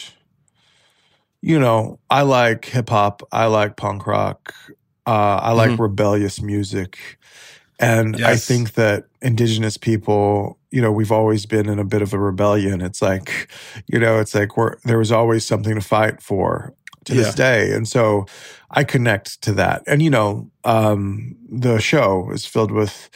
you 1.41 1.59
know, 1.59 1.99
I 2.09 2.21
like 2.21 2.65
hip 2.65 2.89
hop. 2.89 3.21
I 3.31 3.47
like 3.47 3.75
punk 3.75 4.07
rock. 4.07 4.53
Uh, 5.05 5.39
I 5.41 5.51
like 5.51 5.71
Mhm. 5.71 5.79
rebellious 5.79 6.41
music, 6.41 7.19
and 7.79 8.15
I 8.23 8.37
think 8.37 8.75
that 8.75 9.07
indigenous 9.21 9.75
people, 9.75 10.57
you 10.73 10.81
know, 10.81 10.91
we've 10.91 11.11
always 11.11 11.45
been 11.45 11.69
in 11.69 11.77
a 11.77 11.83
bit 11.85 12.01
of 12.01 12.13
a 12.13 12.19
rebellion. 12.19 12.81
It's 12.81 13.01
like, 13.01 13.47
you 13.87 13.99
know, 13.99 14.19
it's 14.19 14.33
like 14.33 14.57
we're 14.57 14.75
there 14.85 14.97
was 14.97 15.11
always 15.11 15.45
something 15.45 15.75
to 15.75 15.81
fight 15.81 16.21
for 16.21 16.73
to 17.05 17.13
Yeah. 17.13 17.21
this 17.21 17.35
day, 17.35 17.71
and 17.75 17.87
so 17.87 18.25
I 18.71 18.83
connect 18.83 19.41
to 19.43 19.51
that. 19.53 19.83
And 19.85 20.01
you 20.01 20.09
know, 20.09 20.49
um, 20.63 21.35
the 21.47 21.77
show 21.79 22.31
is 22.33 22.45
filled 22.45 22.71
with 22.71 23.09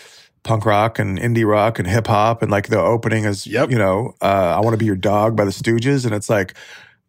punk 0.43 0.65
rock 0.65 0.99
and 0.99 1.17
indie 1.17 1.47
rock 1.49 1.79
and 1.79 1.87
hip 1.87 2.05
hop, 2.07 2.41
and 2.43 2.51
like 2.51 2.67
the 2.67 2.79
opening 2.79 3.25
is, 3.25 3.47
Yep. 3.47 3.71
you 3.71 3.77
know, 3.77 4.13
uh, 4.21 4.55
I 4.55 4.59
want 4.59 4.73
to 4.75 4.77
be 4.77 4.85
your 4.85 4.95
dog 4.95 5.35
by 5.35 5.43
the 5.45 5.51
Stooges, 5.51 6.05
and 6.05 6.13
it's 6.13 6.29
like. 6.29 6.53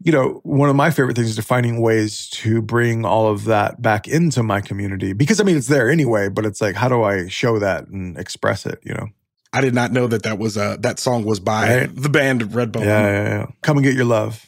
You 0.01 0.13
know, 0.13 0.41
one 0.45 0.71
of 0.71 0.77
my 0.77 0.93
favorite 0.93 1.17
things 1.17 1.37
is 1.37 1.45
finding 1.45 1.81
ways 1.81 2.29
to 2.29 2.63
bring 2.63 3.05
all 3.05 3.27
of 3.27 3.47
that 3.47 3.83
back 3.83 4.07
into 4.07 4.45
my 4.45 4.61
community 4.61 5.13
because 5.13 5.41
I 5.41 5.43
mean, 5.45 5.57
it's 5.57 5.67
there 5.67 5.91
anyway, 5.91 6.29
but 6.29 6.47
it's 6.47 6.61
like, 6.61 6.77
how 6.77 6.89
do 6.89 7.03
I 7.03 7.27
show 7.27 7.59
that 7.59 7.89
and 7.89 8.17
express 8.17 8.65
it, 8.65 8.79
you 8.85 8.95
know? 8.95 9.09
I 9.53 9.61
did 9.63 9.75
not 9.75 9.93
know 9.93 10.07
that 10.07 10.25
that 10.25 10.39
was 10.39 10.57
uh, 10.59 10.77
that 10.81 10.99
song 10.99 11.25
was 11.25 11.41
by 11.41 11.79
Right. 11.81 11.97
the 11.97 12.09
band 12.09 12.43
Redbone. 12.43 12.85
Yeah, 12.85 13.07
yeah, 13.07 13.29
yeah. 13.29 13.47
Come 13.63 13.79
and 13.79 13.85
get 13.85 13.95
your 13.95 14.05
love. 14.05 14.45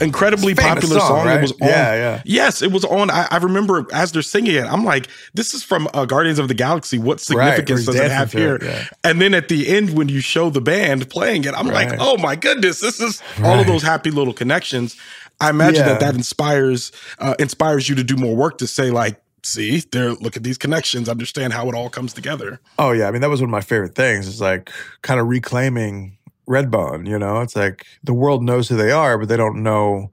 incredibly 0.00 0.52
It's 0.52 0.60
a 0.60 0.64
famous 0.64 0.84
popular 0.84 1.00
song, 1.00 1.24
song. 1.26 1.28
It 1.28 1.42
was 1.42 1.52
on. 1.52 1.58
Yeah, 1.68 1.94
yeah. 1.94 2.22
Yes, 2.24 2.62
it 2.62 2.72
was 2.72 2.84
on. 2.84 3.10
I, 3.10 3.28
I 3.30 3.36
remember 3.38 3.86
as 3.92 4.12
they're 4.12 4.22
singing 4.22 4.54
it, 4.54 4.64
I'm 4.64 4.84
like, 4.84 5.08
this 5.34 5.52
is 5.54 5.62
from 5.62 5.88
uh, 5.94 6.04
Guardians 6.06 6.38
of 6.38 6.48
the 6.48 6.54
Galaxy. 6.54 6.98
What 6.98 7.20
significance 7.20 7.86
where 7.86 7.96
does 7.96 8.04
it 8.06 8.10
have 8.10 8.32
here? 8.32 8.56
it, 8.56 8.62
yeah. 8.62 8.84
And 9.04 9.20
then 9.20 9.34
at 9.34 9.48
the 9.48 9.68
end, 9.68 9.96
when 9.96 10.08
you 10.08 10.20
show 10.20 10.50
the 10.50 10.60
band 10.60 11.10
playing 11.10 11.44
it, 11.44 11.54
I'm 11.54 11.66
like, 11.68 11.92
oh 11.98 12.16
my 12.18 12.36
goodness, 12.36 12.80
this 12.80 13.00
is 13.00 13.22
all 13.42 13.58
of 13.60 13.66
those 13.66 13.82
happy 13.82 14.10
little 14.10 14.32
connections. 14.32 14.96
I 15.40 15.50
imagine 15.50 15.82
Yeah. 15.82 15.88
that 15.92 16.00
that 16.00 16.14
inspires 16.14 16.92
uh, 17.18 17.34
inspires 17.38 17.88
you 17.88 17.94
to 17.96 18.04
do 18.04 18.16
more 18.16 18.36
work 18.36 18.58
to 18.58 18.66
say 18.66 18.90
like, 18.90 19.20
see, 19.42 19.82
there, 19.92 20.12
look 20.14 20.36
at 20.36 20.42
these 20.42 20.58
connections, 20.58 21.08
understand 21.08 21.52
how 21.52 21.68
it 21.68 21.74
all 21.74 21.88
comes 21.88 22.12
together. 22.12 22.60
Oh 22.78 22.92
yeah, 22.92 23.08
I 23.08 23.10
mean 23.10 23.20
that 23.22 23.30
was 23.30 23.40
one 23.40 23.48
of 23.48 23.52
my 23.52 23.60
favorite 23.62 23.94
things. 23.94 24.28
It's 24.28 24.40
like 24.40 24.70
kind 25.02 25.18
of 25.20 25.26
reclaiming 25.28 26.16
Redbone. 26.48 27.06
You 27.08 27.18
know, 27.18 27.40
it's 27.40 27.56
like 27.56 27.86
the 28.04 28.14
world 28.14 28.42
knows 28.42 28.68
who 28.68 28.76
they 28.76 28.90
are, 28.90 29.16
but 29.18 29.28
they 29.28 29.36
don't 29.36 29.62
know 29.62 30.10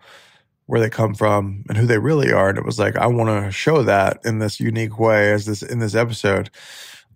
where 0.67 0.79
they 0.81 0.89
come 0.89 1.13
from 1.15 1.63
and 1.69 1.77
who 1.77 1.85
they 1.85 1.97
really 1.97 2.31
are. 2.31 2.49
And 2.49 2.57
it 2.57 2.65
was 2.65 2.77
like 2.77 2.95
I 2.97 3.07
want 3.07 3.29
to 3.45 3.51
show 3.51 3.83
that 3.83 4.19
in 4.25 4.39
this 4.39 4.59
unique 4.59 4.99
way 4.99 5.31
as 5.31 5.45
this 5.45 5.61
in 5.61 5.79
this 5.79 5.95
episode. 5.95 6.49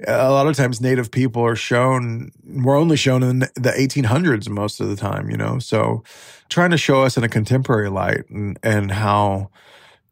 A 0.07 0.31
lot 0.31 0.47
of 0.47 0.55
times, 0.55 0.81
Native 0.81 1.11
people 1.11 1.45
are 1.45 1.55
shown. 1.55 2.31
We're 2.43 2.75
only 2.79 2.97
shown 2.97 3.21
in 3.21 3.39
the 3.39 3.71
1800s 3.77 4.49
most 4.49 4.79
of 4.79 4.87
the 4.89 4.95
time. 4.95 5.29
You 5.29 5.37
know, 5.37 5.59
so 5.59 6.03
trying 6.51 6.69
to 6.69 6.77
show 6.77 7.01
us 7.01 7.17
in 7.17 7.23
a 7.23 7.29
contemporary 7.29 7.89
light 7.89 8.29
and 8.29 8.59
and 8.61 8.91
how 8.91 9.49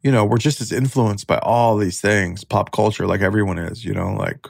you 0.02 0.12
know 0.12 0.26
we're 0.26 0.38
just 0.38 0.62
as 0.62 0.72
influenced 0.72 1.28
by 1.28 1.38
all 1.40 1.78
these 1.78 2.02
things, 2.02 2.44
pop 2.44 2.72
culture, 2.72 3.06
like 3.06 3.22
everyone 3.22 3.60
is. 3.60 3.86
You 3.86 3.94
know, 3.94 4.14
like 4.14 4.48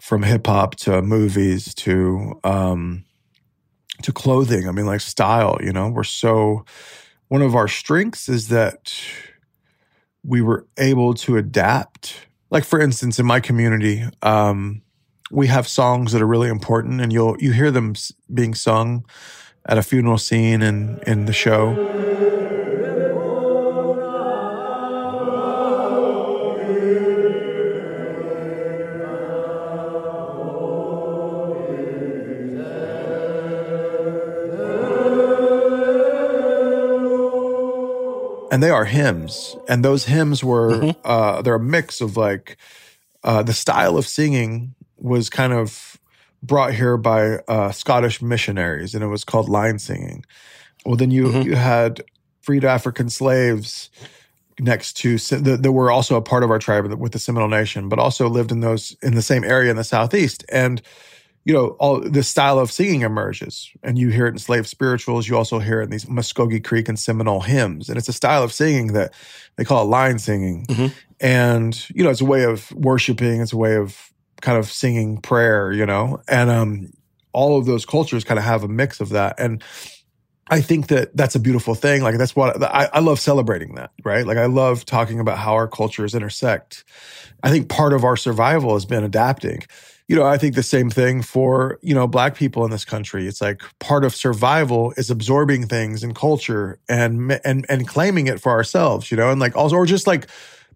from 0.00 0.24
hip 0.24 0.46
hop 0.48 0.74
to 0.74 1.02
movies 1.02 1.74
to 1.76 2.40
um 2.42 3.04
to 4.02 4.12
clothing. 4.12 4.66
I 4.66 4.72
mean, 4.72 4.86
like 4.86 5.00
style, 5.00 5.58
you 5.60 5.72
know, 5.72 5.88
we're 5.88 6.02
so 6.02 6.64
one 7.28 7.42
of 7.42 7.54
our 7.54 7.68
strengths 7.68 8.28
is 8.28 8.48
that 8.48 8.92
we 10.24 10.40
were 10.40 10.66
able 10.78 11.14
to 11.14 11.36
adapt. 11.36 12.26
Like 12.50 12.64
for 12.64 12.80
instance, 12.80 13.18
in 13.18 13.26
my 13.26 13.40
community, 13.40 14.04
um, 14.22 14.82
we 15.30 15.46
have 15.46 15.66
songs 15.68 16.12
that 16.12 16.20
are 16.20 16.26
really 16.26 16.48
important 16.48 17.00
and 17.00 17.12
you'll 17.12 17.36
you 17.38 17.52
hear 17.52 17.70
them 17.70 17.94
being 18.32 18.54
sung 18.54 19.04
at 19.66 19.78
a 19.78 19.82
funeral 19.82 20.18
scene 20.18 20.62
and 20.62 21.02
in 21.04 21.26
the 21.26 21.32
show. 21.32 21.76
and 38.52 38.62
they 38.62 38.68
are 38.68 38.84
hymns 38.84 39.56
and 39.66 39.82
those 39.82 40.04
hymns 40.04 40.44
were 40.44 40.94
uh 41.04 41.40
they're 41.40 41.54
a 41.54 41.60
mix 41.60 42.02
of 42.02 42.18
like 42.18 42.58
uh 43.24 43.42
the 43.42 43.54
style 43.54 43.96
of 43.96 44.06
singing 44.06 44.74
was 44.98 45.30
kind 45.30 45.54
of 45.54 45.98
brought 46.42 46.74
here 46.74 46.96
by 46.96 47.36
uh 47.48 47.70
scottish 47.70 48.20
missionaries 48.20 48.94
and 48.94 49.04
it 49.04 49.08
was 49.08 49.24
called 49.24 49.48
line 49.48 49.78
singing 49.78 50.24
well 50.84 50.96
then 50.96 51.10
you 51.10 51.42
you 51.42 51.54
had 51.54 52.02
freed 52.40 52.64
african 52.64 53.08
slaves 53.08 53.90
next 54.60 54.94
to 54.94 55.16
that, 55.18 55.62
that 55.62 55.72
were 55.72 55.90
also 55.90 56.16
a 56.16 56.22
part 56.22 56.42
of 56.42 56.50
our 56.50 56.58
tribe 56.58 56.84
with 56.94 57.12
the 57.12 57.18
seminole 57.18 57.48
nation 57.48 57.88
but 57.88 57.98
also 57.98 58.28
lived 58.28 58.52
in 58.52 58.60
those 58.60 58.96
in 59.02 59.14
the 59.14 59.22
same 59.22 59.44
area 59.44 59.70
in 59.70 59.76
the 59.76 59.84
southeast 59.84 60.44
and 60.50 60.82
you 61.44 61.52
know, 61.52 61.70
all 61.80 62.00
this 62.00 62.28
style 62.28 62.58
of 62.58 62.70
singing 62.70 63.02
emerges. 63.02 63.70
And 63.82 63.98
you 63.98 64.10
hear 64.10 64.26
it 64.26 64.30
in 64.30 64.38
slave 64.38 64.66
spirituals. 64.68 65.28
You 65.28 65.36
also 65.36 65.58
hear 65.58 65.80
it 65.80 65.84
in 65.84 65.90
these 65.90 66.04
Muskogee 66.04 66.62
Creek 66.62 66.88
and 66.88 66.98
Seminole 66.98 67.40
hymns. 67.40 67.88
And 67.88 67.98
it's 67.98 68.08
a 68.08 68.12
style 68.12 68.42
of 68.42 68.52
singing 68.52 68.92
that 68.92 69.12
they 69.56 69.64
call 69.64 69.82
it 69.82 69.88
line 69.88 70.18
singing. 70.18 70.66
And, 71.20 71.90
you 71.90 72.04
know, 72.04 72.10
it's 72.10 72.20
a 72.20 72.26
way 72.26 72.44
of 72.44 72.70
worshiping, 72.72 73.40
it's 73.40 73.52
a 73.52 73.56
way 73.56 73.76
of 73.76 74.11
kind 74.42 74.58
of 74.58 74.70
singing 74.70 75.18
prayer, 75.18 75.72
you 75.72 75.86
know, 75.86 76.20
and 76.28 76.50
um, 76.50 76.92
all 77.32 77.58
of 77.58 77.64
those 77.64 77.86
cultures 77.86 78.24
kind 78.24 78.38
of 78.38 78.44
have 78.44 78.62
a 78.62 78.68
mix 78.68 79.00
of 79.00 79.08
that. 79.10 79.36
And 79.38 79.62
I 80.48 80.60
think 80.60 80.88
that 80.88 81.16
that's 81.16 81.34
a 81.34 81.40
beautiful 81.40 81.74
thing. 81.74 82.02
Like 82.02 82.18
that's 82.18 82.36
what 82.36 82.62
I, 82.62 82.88
I 82.92 82.98
love 82.98 83.18
celebrating 83.18 83.76
that, 83.76 83.90
right? 84.04 84.26
Like 84.26 84.36
I 84.36 84.46
love 84.46 84.84
talking 84.84 85.18
about 85.18 85.38
how 85.38 85.54
our 85.54 85.68
cultures 85.68 86.14
intersect. 86.14 86.84
I 87.42 87.50
think 87.50 87.70
part 87.70 87.94
of 87.94 88.04
our 88.04 88.16
survival 88.16 88.74
has 88.74 88.84
been 88.84 89.04
adapting. 89.04 89.62
You 90.08 90.16
know, 90.16 90.24
I 90.24 90.36
think 90.36 90.56
the 90.56 90.62
same 90.62 90.90
thing 90.90 91.22
for, 91.22 91.78
you 91.80 91.94
know, 91.94 92.06
black 92.06 92.34
people 92.34 92.64
in 92.64 92.70
this 92.70 92.84
country. 92.84 93.26
It's 93.26 93.40
like 93.40 93.62
part 93.78 94.04
of 94.04 94.14
survival 94.14 94.92
is 94.96 95.10
absorbing 95.10 95.68
things 95.68 96.02
and 96.02 96.14
culture 96.14 96.78
and 96.88 97.40
and 97.44 97.64
and 97.68 97.88
claiming 97.88 98.26
it 98.26 98.40
for 98.40 98.50
ourselves, 98.50 99.10
you 99.10 99.16
know, 99.16 99.30
and 99.30 99.40
like 99.40 99.56
also 99.56 99.76
or 99.76 99.86
just 99.86 100.06
like 100.06 100.28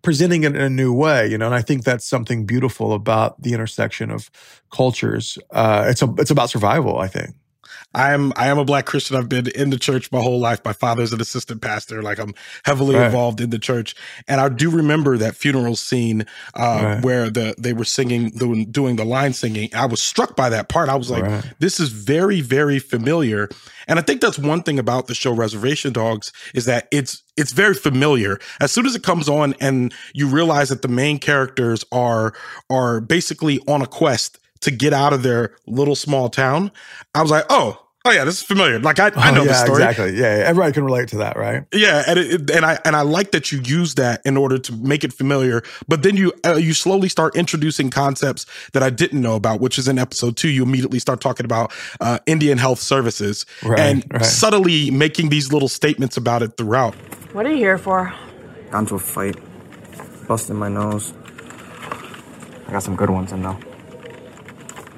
presenting 0.03 0.45
it 0.45 0.55
in 0.55 0.61
a 0.62 0.71
new 0.71 0.93
way, 0.93 1.26
you 1.29 1.38
know. 1.38 1.47
And 1.47 1.55
I 1.55 1.62
think 1.62 1.85
that's 1.85 2.07
something 2.07 2.47
beautiful 2.47 2.93
about 2.93 3.41
the 3.43 3.53
intersection 3.53 4.11
of 4.11 4.31
cultures. 4.71 5.38
Uh, 5.50 5.87
it's 5.88 6.03
a, 6.03 6.12
it's 6.19 6.31
about 6.31 6.50
survival. 6.50 6.99
I 6.99 7.09
think. 7.09 7.35
I 7.97 8.12
am 8.12 8.33
I 8.37 8.49
am 8.49 8.59
a 8.59 8.65
black 8.65 8.85
Christian. 8.85 9.17
I've 9.17 9.29
been 9.29 9.49
in 9.49 9.71
the 9.71 9.79
church 9.79 10.12
my 10.12 10.21
whole 10.21 10.38
life. 10.38 10.61
My 10.65 10.75
father's 10.75 11.12
an 11.15 11.21
assistant 11.21 11.62
pastor. 11.62 12.03
Like 12.03 12.19
I'm 12.19 12.35
heavily 12.65 12.95
Right. 12.95 13.07
involved 13.07 13.41
in 13.41 13.50
the 13.50 13.59
church, 13.59 13.95
and 14.29 14.38
I 14.41 14.50
do 14.50 14.71
remember 14.71 15.17
that 15.17 15.35
funeral 15.35 15.76
scene 15.76 16.26
uh, 16.55 16.81
Right. 16.83 17.03
where 17.03 17.31
the 17.31 17.55
they 17.59 17.73
were 17.73 17.87
singing, 17.87 18.31
doing, 18.31 18.67
doing 18.71 18.97
the 18.97 19.05
line 19.05 19.33
singing. 19.33 19.71
I 19.75 19.87
was 19.87 20.03
struck 20.03 20.37
by 20.37 20.50
that 20.50 20.69
part. 20.69 20.88
I 20.91 20.95
was 20.95 21.11
like, 21.11 21.23
Right. 21.25 21.45
this 21.59 21.81
is 21.81 21.88
very 21.88 22.43
very 22.43 22.79
familiar, 22.79 23.49
and 23.88 23.99
I 23.99 24.03
think 24.03 24.21
that's 24.21 24.38
one 24.38 24.62
thing 24.62 24.79
about 24.79 25.07
the 25.07 25.15
show 25.15 25.33
Reservation 25.33 25.93
Dogs 25.95 26.33
is 26.55 26.67
that 26.67 26.88
it's 26.93 27.23
it's 27.38 27.53
very 27.53 27.75
familiar. 27.75 28.38
As 28.61 28.73
soon 28.73 28.85
as 28.85 28.95
it 28.95 29.03
comes 29.05 29.26
on, 29.26 29.55
and 29.59 29.93
you 30.12 30.29
realize 30.29 30.69
that 30.69 30.83
the 30.83 30.88
main 30.88 31.19
characters 31.19 31.83
are 31.93 32.35
are 32.69 33.00
basically 33.00 33.59
on 33.67 33.81
a 33.81 33.87
quest 33.87 34.38
to 34.61 34.71
get 34.71 34.93
out 34.93 35.12
of 35.15 35.23
their 35.23 35.55
little 35.67 35.97
small 35.97 36.29
town, 36.29 36.71
I 37.15 37.23
was 37.23 37.31
like, 37.31 37.47
oh. 37.49 37.81
Oh 38.09 38.13
yeah, 38.13 38.25
this 38.25 38.37
is 38.37 38.43
familiar. 38.43 38.79
Like 38.79 39.01
I, 39.01 39.09
I 39.17 39.31
Oh, 39.31 39.35
know 39.35 39.43
yeah, 39.43 39.49
the 39.49 39.55
story. 39.65 39.83
exactly. 39.83 40.11
Yeah, 40.17 40.39
yeah, 40.39 40.45
everybody 40.45 40.73
can 40.73 40.85
relate 40.85 41.09
to 41.09 41.17
that, 41.19 41.37
right? 41.37 41.65
Yeah, 41.73 42.05
and 42.07 42.19
it, 42.21 42.35
it- 42.35 42.51
and 42.53 42.65
I 42.65 42.79
and 42.85 42.95
I 42.95 43.01
like 43.03 43.33
that 43.33 43.51
you 43.51 43.61
use 43.63 43.97
that 43.97 44.21
in 44.25 44.37
order 44.37 44.59
to 44.59 44.73
make 44.77 45.03
it 45.03 45.13
familiar. 45.13 45.63
But 45.89 46.05
then 46.05 46.17
you 46.17 46.33
uh, 46.45 46.55
you 46.55 46.73
slowly 46.73 47.09
start 47.09 47.35
introducing 47.35 47.91
concepts 47.91 48.47
that 48.73 48.83
I 48.83 48.91
didn't 48.91 49.21
know 49.21 49.35
about, 49.35 49.61
which 49.61 49.77
is 49.77 49.89
in 49.89 49.99
episode 49.99 50.37
two. 50.37 50.49
You 50.49 50.63
immediately 50.63 51.01
start 51.01 51.21
talking 51.21 51.45
about 51.45 51.73
uh, 52.01 52.19
Indian 52.27 52.59
Health 52.59 52.79
Services 52.79 53.45
Right, 53.65 53.81
and 53.81 54.05
right. 54.13 54.25
subtly 54.25 54.91
making 54.93 55.31
these 55.31 55.53
little 55.53 55.69
statements 55.69 56.17
about 56.17 56.43
it 56.43 56.57
throughout. 56.57 56.95
What 57.35 57.45
are 57.45 57.51
you 57.51 57.57
here 57.59 57.79
for? 57.79 58.15
Got 58.71 58.87
to 58.89 58.95
a 58.95 58.99
fight, 59.01 59.37
busted 60.29 60.55
my 60.57 60.69
nose. 60.69 61.13
I 62.69 62.73
got 62.73 62.83
some 62.85 62.95
good 62.95 63.11
ones 63.11 63.33
in 63.33 63.43
though. 63.43 63.59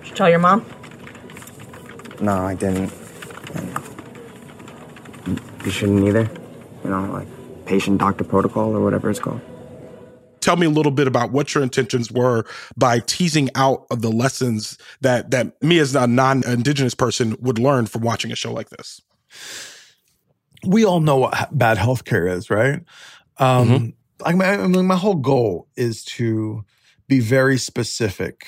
Should 0.02 0.16
tell 0.16 0.28
your 0.28 0.38
mom? 0.40 0.66
No, 2.20 2.32
I 2.32 2.54
didn't. 2.54 2.92
And 3.54 3.78
you- 5.26 5.38
you 5.64 5.70
shouldn't 5.70 6.06
either. 6.06 6.28
You 6.84 6.90
know, 6.90 7.10
like 7.12 7.26
patient 7.66 7.98
doctor 7.98 8.24
protocol 8.24 8.74
or 8.76 8.82
whatever 8.82 9.10
it's 9.10 9.18
called. 9.20 9.40
Tell 10.40 10.56
me 10.56 10.66
a 10.66 10.70
little 10.70 10.92
bit 10.92 11.06
about 11.06 11.32
what 11.32 11.54
your 11.54 11.62
intentions 11.62 12.10
were 12.10 12.44
by 12.76 13.00
teasing 13.00 13.50
out 13.54 13.86
of 13.90 14.00
the 14.02 14.08
lessons 14.10 14.78
that 15.00 15.30
that 15.32 15.60
me 15.62 15.78
as 15.78 15.94
a 15.94 16.06
non-indigenous 16.06 16.94
person 16.94 17.36
would 17.40 17.58
learn 17.58 17.86
from 17.86 18.02
watching 18.02 18.32
a 18.32 18.36
show 18.36 18.52
like 18.52 18.70
this. 18.70 19.00
we 20.66 20.84
all 20.84 21.00
know 21.00 21.16
what 21.18 21.56
bad 21.56 21.76
healthcare 21.78 22.30
is, 22.30 22.50
right? 22.50 22.80
Um, 23.38 23.94
I, 24.24 24.32
mean, 24.32 24.42
I 24.42 24.66
mean, 24.66 24.86
my 24.86 24.96
whole 24.96 25.14
goal 25.14 25.68
is 25.76 26.04
to 26.16 26.64
be 27.06 27.20
very 27.20 27.58
specific, 27.58 28.44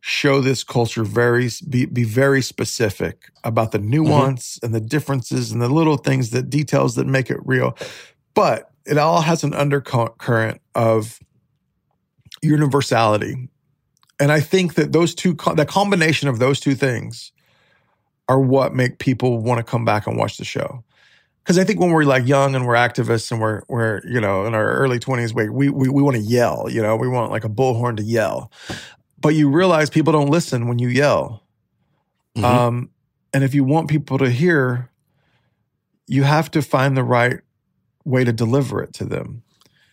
show 0.00 0.40
this 0.40 0.64
culture 0.64 1.04
very 1.04 1.50
be 1.68 1.84
be 1.86 2.04
very 2.04 2.42
specific 2.42 3.30
about 3.44 3.72
the 3.72 3.78
mm-hmm. 3.78 3.90
nuance 3.90 4.58
and 4.62 4.74
the 4.74 4.80
differences 4.80 5.52
and 5.52 5.60
the 5.60 5.68
little 5.68 5.96
things, 5.96 6.30
that 6.30 6.50
details 6.50 6.94
that 6.94 7.06
make 7.06 7.30
it 7.30 7.38
real. 7.44 7.76
But 8.34 8.70
it 8.86 8.98
all 8.98 9.20
has 9.20 9.44
an 9.44 9.54
undercurrent 9.54 10.60
of 10.74 11.20
universality, 12.42 13.48
and 14.18 14.32
I 14.32 14.40
think 14.40 14.74
that 14.74 14.92
those 14.92 15.14
two, 15.14 15.34
the 15.54 15.66
combination 15.66 16.28
of 16.28 16.38
those 16.38 16.60
two 16.60 16.74
things, 16.74 17.32
are 18.28 18.40
what 18.40 18.74
make 18.74 18.98
people 18.98 19.38
want 19.38 19.58
to 19.58 19.64
come 19.64 19.84
back 19.84 20.06
and 20.06 20.16
watch 20.16 20.38
the 20.38 20.44
show. 20.44 20.84
Because 21.42 21.58
I 21.58 21.64
think 21.64 21.80
when 21.80 21.90
we're 21.90 22.04
like 22.04 22.26
young 22.26 22.54
and 22.54 22.66
we're 22.66 22.74
activists 22.74 23.32
and 23.32 23.40
we're 23.40 23.62
we're 23.68 24.00
you 24.06 24.20
know 24.20 24.46
in 24.46 24.54
our 24.54 24.72
early 24.72 24.98
twenties, 24.98 25.34
we 25.34 25.48
we 25.48 25.68
we, 25.68 25.88
we 25.88 26.02
want 26.02 26.16
to 26.16 26.22
yell, 26.22 26.68
you 26.70 26.80
know, 26.80 26.96
we 26.96 27.08
want 27.08 27.30
like 27.30 27.44
a 27.44 27.48
bullhorn 27.48 27.96
to 27.96 28.02
yell, 28.02 28.50
but 29.20 29.34
you 29.34 29.48
realize 29.50 29.90
people 29.90 30.12
don't 30.12 30.30
listen 30.30 30.66
when 30.68 30.78
you 30.78 30.88
yell, 30.88 31.42
Mhm. 32.36 32.44
um, 32.44 32.90
and 33.32 33.44
if 33.44 33.54
you 33.54 33.64
want 33.64 33.88
people 33.88 34.18
to 34.18 34.30
hear, 34.30 34.90
you 36.06 36.22
have 36.24 36.50
to 36.52 36.62
find 36.62 36.96
the 36.96 37.04
right 37.04 37.40
way 38.04 38.24
to 38.24 38.32
deliver 38.32 38.82
it 38.82 38.92
to 38.94 39.04
them. 39.04 39.42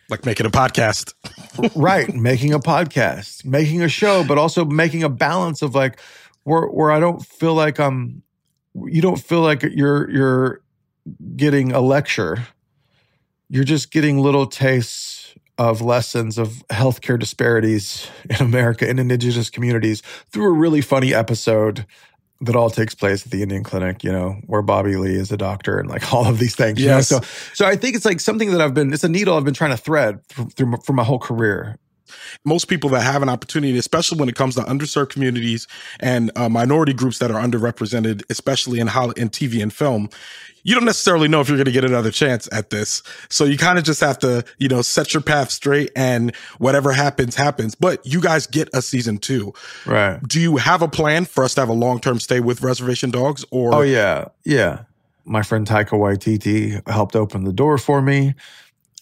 Like 0.10 0.26
making 0.26 0.46
a 0.46 0.50
podcast. 0.50 1.14
right, 1.76 2.14
making 2.14 2.54
a 2.54 2.60
podcast, 2.60 3.44
making 3.46 3.82
a 3.82 3.90
show, 3.90 4.24
but 4.24 4.38
also 4.38 4.64
making 4.64 5.04
a 5.04 5.10
balance 5.10 5.62
of 5.62 5.76
like 5.76 6.00
where 6.44 6.64
where 6.68 6.92
I 6.92 7.00
don't 7.00 7.24
feel 7.26 7.54
like 7.54 7.80
I'm 7.80 8.24
you 8.86 9.02
don't 9.02 9.20
feel 9.20 9.42
like 9.42 9.64
you're 9.64 10.10
you're 10.10 10.62
getting 11.36 11.74
a 11.74 11.82
lecture. 11.82 12.48
You're 13.50 13.64
just 13.66 13.92
getting 13.92 14.20
little 14.20 14.46
tastes 14.46 15.17
of 15.58 15.82
lessons 15.82 16.38
of 16.38 16.64
healthcare 16.70 17.20
disparities 17.20 18.08
in 18.30 18.46
America 18.46 18.88
in 18.88 19.00
indigenous 19.00 19.50
communities 19.50 20.02
through 20.32 20.46
a 20.46 20.52
really 20.52 20.82
funny 20.82 21.14
episode 21.14 21.86
that 22.42 22.56
all 22.56 22.70
takes 22.70 22.94
place 22.94 23.26
at 23.26 23.32
the 23.32 23.42
Indian 23.42 23.64
clinic, 23.64 24.04
you 24.04 24.12
know, 24.12 24.40
where 24.46 24.62
Bobby 24.62 24.96
Lee 24.96 25.16
is 25.16 25.32
a 25.32 25.38
doctor 25.38 25.80
and 25.80 25.90
like 25.90 26.14
all 26.14 26.28
of 26.28 26.40
these 26.40 26.56
things. 26.56 26.80
you 26.80 26.88
know? 26.88 27.02
So 27.02 27.22
so 27.54 27.66
I 27.66 27.76
think 27.76 27.96
it's 27.96 28.06
like 28.06 28.20
something 28.20 28.52
that 28.52 28.62
I've 28.62 28.74
been 28.74 28.94
it's 28.94 29.04
a 29.04 29.10
needle 29.10 29.36
I've 29.36 29.46
been 29.46 29.54
trying 29.54 29.72
to 29.72 29.78
thread 29.78 30.24
through, 30.28 30.50
through 30.50 30.78
for 30.84 30.94
my 30.94 31.04
whole 31.04 31.20
career. 31.20 31.78
Most 32.44 32.66
people 32.66 32.90
that 32.92 33.02
have 33.02 33.22
an 33.22 33.30
opportunity, 33.30 33.78
especially 33.78 34.20
when 34.20 34.30
it 34.30 34.36
comes 34.36 34.56
to 34.56 34.62
underserved 34.62 35.10
communities 35.10 35.68
and 36.00 36.32
uh, 36.36 36.50
minority 36.50 36.94
groups 36.94 37.20
that 37.20 37.32
are 37.32 37.42
underrepresented, 37.42 38.24
especially 38.30 38.80
in 38.80 38.88
Hol- 38.88 39.12
in 39.12 39.30
TV 39.30 39.62
and 39.62 39.74
film, 39.74 40.10
you 40.68 40.76
don't 40.76 40.86
necessarily 40.86 41.30
know 41.30 41.40
if 41.40 41.48
you're 41.48 41.58
going 41.58 41.66
to 41.66 41.72
get 41.72 41.86
another 41.86 42.12
chance 42.12 42.50
at 42.52 42.72
this. 42.72 43.02
So 43.30 43.46
you 43.46 43.58
kind 43.58 43.78
of 43.78 43.86
just 43.86 44.02
have 44.02 44.20
to, 44.20 44.44
you 44.58 44.68
know, 44.68 44.82
set 44.82 45.14
your 45.14 45.22
path 45.22 45.50
straight, 45.50 45.92
and 45.96 46.36
whatever 46.58 46.92
happens, 46.92 47.36
happens. 47.36 47.74
But 47.74 48.06
you 48.06 48.20
guys 48.20 48.48
get 48.48 48.68
a 48.74 48.82
season 48.82 49.18
two. 49.18 49.54
Right. 49.86 50.22
Do 50.28 50.42
you 50.42 50.58
have 50.58 50.82
a 50.82 50.90
plan 50.90 51.24
for 51.24 51.46
us 51.46 51.56
to 51.56 51.62
have 51.62 51.70
a 51.70 51.74
long 51.74 52.02
term 52.02 52.20
stay 52.20 52.42
with 52.42 52.62
Reservation 52.62 53.12
Dogs? 53.12 53.46
Or 53.50 53.74
Oh 53.74 53.82
yeah, 53.82 54.26
yeah. 54.44 54.84
My 55.24 55.42
friend 55.42 55.66
Taika 55.66 55.92
Waititi 55.92 56.86
helped 56.90 57.16
open 57.16 57.46
the 57.46 57.54
door 57.54 57.78
for 57.78 58.02
me, 58.02 58.34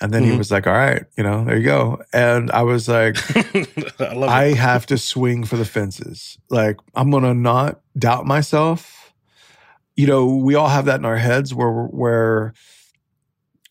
and 0.02 0.14
then 0.14 0.24
he 0.24 0.32
Mhm. 0.32 0.38
was 0.38 0.52
like, 0.52 0.68
"All 0.68 0.74
right, 0.74 1.04
you 1.18 1.24
know, 1.24 1.46
there 1.46 1.58
you 1.58 1.64
go." 1.64 2.02
And 2.14 2.52
I 2.52 2.64
was 2.64 2.88
like, 2.88 3.18
I 4.00 4.16
"I 4.28 4.54
have 4.54 4.86
to 4.88 4.98
swing 4.98 5.44
for 5.46 5.58
the 5.58 5.66
fences. 5.66 6.38
Like 6.50 6.78
I'm 6.96 7.12
gonna 7.12 7.34
not 7.34 7.80
doubt 7.98 8.26
myself." 8.26 9.14
You 9.96 10.08
know, 10.08 10.26
we 10.36 10.56
all 10.56 10.68
have 10.68 10.86
that 10.86 11.00
in 11.00 11.06
our 11.06 11.18
heads 11.18 11.54
where 11.54 11.72
where 11.72 12.54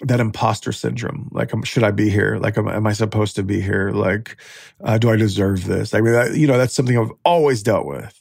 that 0.00 0.20
imposter 0.20 0.72
syndrome. 0.72 1.28
Like, 1.32 1.54
um, 1.54 1.62
should 1.62 1.84
I 1.84 1.90
be 1.90 2.10
here? 2.10 2.36
Like, 2.38 2.58
am, 2.58 2.68
am 2.68 2.86
I 2.86 2.92
supposed 2.92 3.36
to 3.36 3.42
be 3.42 3.60
here? 3.60 3.90
Like, 3.90 4.36
uh, 4.82 4.98
do 4.98 5.10
I 5.10 5.16
deserve 5.16 5.64
this? 5.66 5.94
I 5.94 6.00
mean, 6.00 6.12
that, 6.12 6.34
you 6.34 6.46
know, 6.46 6.58
that's 6.58 6.74
something 6.74 6.98
I've 6.98 7.12
always 7.24 7.62
dealt 7.62 7.86
with 7.86 8.20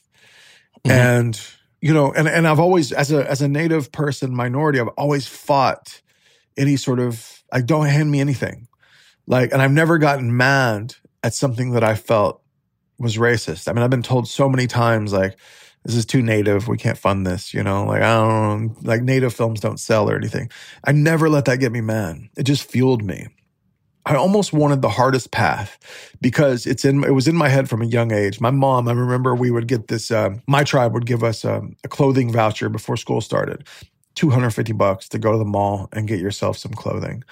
Mhm. 0.86 0.90
and 0.90 1.40
you 1.80 1.94
know 1.94 2.12
and 2.12 2.28
and 2.28 2.46
I've 2.46 2.60
always 2.60 2.92
as 2.92 3.10
a 3.10 3.28
as 3.30 3.40
a 3.40 3.48
native 3.48 3.90
person 3.90 4.34
minority 4.34 4.78
I've 4.80 4.88
always 4.98 5.26
fought 5.26 6.02
any 6.56 6.76
sort 6.76 7.00
of 7.00 7.42
like 7.52 7.66
don't 7.66 7.86
hand 7.86 8.10
me 8.10 8.20
anything. 8.20 8.68
Like 9.26 9.52
and 9.52 9.62
I've 9.62 9.72
never 9.72 9.98
gotten 9.98 10.36
mad 10.36 10.94
at 11.22 11.34
something 11.34 11.72
that 11.72 11.84
I 11.84 11.94
felt 11.94 12.42
was 12.98 13.16
racist. 13.16 13.68
I 13.68 13.72
mean 13.72 13.82
I've 13.82 13.90
been 13.90 14.02
told 14.02 14.28
so 14.28 14.48
many 14.48 14.66
times 14.66 15.12
like 15.12 15.38
this 15.84 15.96
is 15.96 16.06
too 16.06 16.22
native. 16.22 16.68
We 16.68 16.78
can't 16.78 16.98
fund 16.98 17.26
this 17.26 17.54
you 17.54 17.62
know? 17.62 17.84
Like 17.84 18.02
I 18.02 18.14
don't 18.14 18.84
like 18.84 19.02
native 19.02 19.34
films 19.34 19.60
don't 19.60 19.80
sell 19.80 20.10
or 20.10 20.16
anything. 20.16 20.50
I 20.84 20.92
never 20.92 21.28
let 21.28 21.46
that 21.46 21.58
get 21.58 21.72
me 21.72 21.80
mad. 21.80 22.18
It 22.36 22.44
just 22.44 22.70
fueled 22.70 23.02
me. 23.02 23.28
I 24.06 24.16
almost 24.16 24.52
wanted 24.52 24.82
the 24.82 24.90
hardest 24.90 25.30
path 25.30 25.78
because 26.20 26.66
it's 26.66 26.84
in 26.84 27.04
it 27.04 27.12
was 27.12 27.26
in 27.26 27.36
my 27.36 27.48
head 27.48 27.70
from 27.70 27.80
a 27.80 27.86
young 27.86 28.12
age. 28.12 28.38
My 28.38 28.50
mom, 28.50 28.86
I 28.86 28.92
remember 28.92 29.34
we 29.34 29.50
would 29.50 29.66
get 29.66 29.88
this. 29.88 30.10
Um, 30.10 30.42
my 30.46 30.62
tribe 30.62 30.92
would 30.92 31.06
give 31.06 31.24
us 31.24 31.44
um, 31.44 31.76
a 31.84 31.88
clothing 31.88 32.30
voucher 32.30 32.68
before 32.68 32.98
school 32.98 33.22
started, 33.22 33.66
two 34.14 34.30
hundred 34.30 34.50
fifty 34.50 34.72
bucks 34.72 35.08
to 35.10 35.18
go 35.18 35.32
to 35.32 35.38
the 35.38 35.44
mall 35.44 35.88
and 35.92 36.08
get 36.08 36.20
yourself 36.20 36.56
some 36.56 36.72
clothing. 36.72 37.24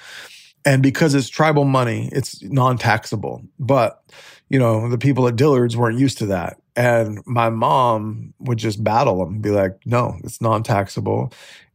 And 0.64 0.83
because 0.83 1.14
it's 1.14 1.29
tribal 1.29 1.64
money, 1.64 2.09
it's 2.12 2.42
non 2.42 2.79
taxable. 2.79 3.42
But, 3.59 4.03
you 4.49 4.59
know, 4.59 4.88
the 4.88 4.99
people 4.99 5.27
at 5.27 5.37
Dillard's 5.37 5.77
weren't 5.77 5.99
used 5.99 6.18
to 6.18 6.27
that. 6.27 6.59
And 6.77 7.21
my 7.27 7.51
mom 7.51 8.33
would 8.38 8.59
just 8.59 8.83
battle 8.83 9.25
them 9.25 9.40
be 9.40 9.51
like, 9.51 9.79
no, 9.85 10.16
it's 10.23 10.40
non 10.40 10.62
taxable. 10.62 11.33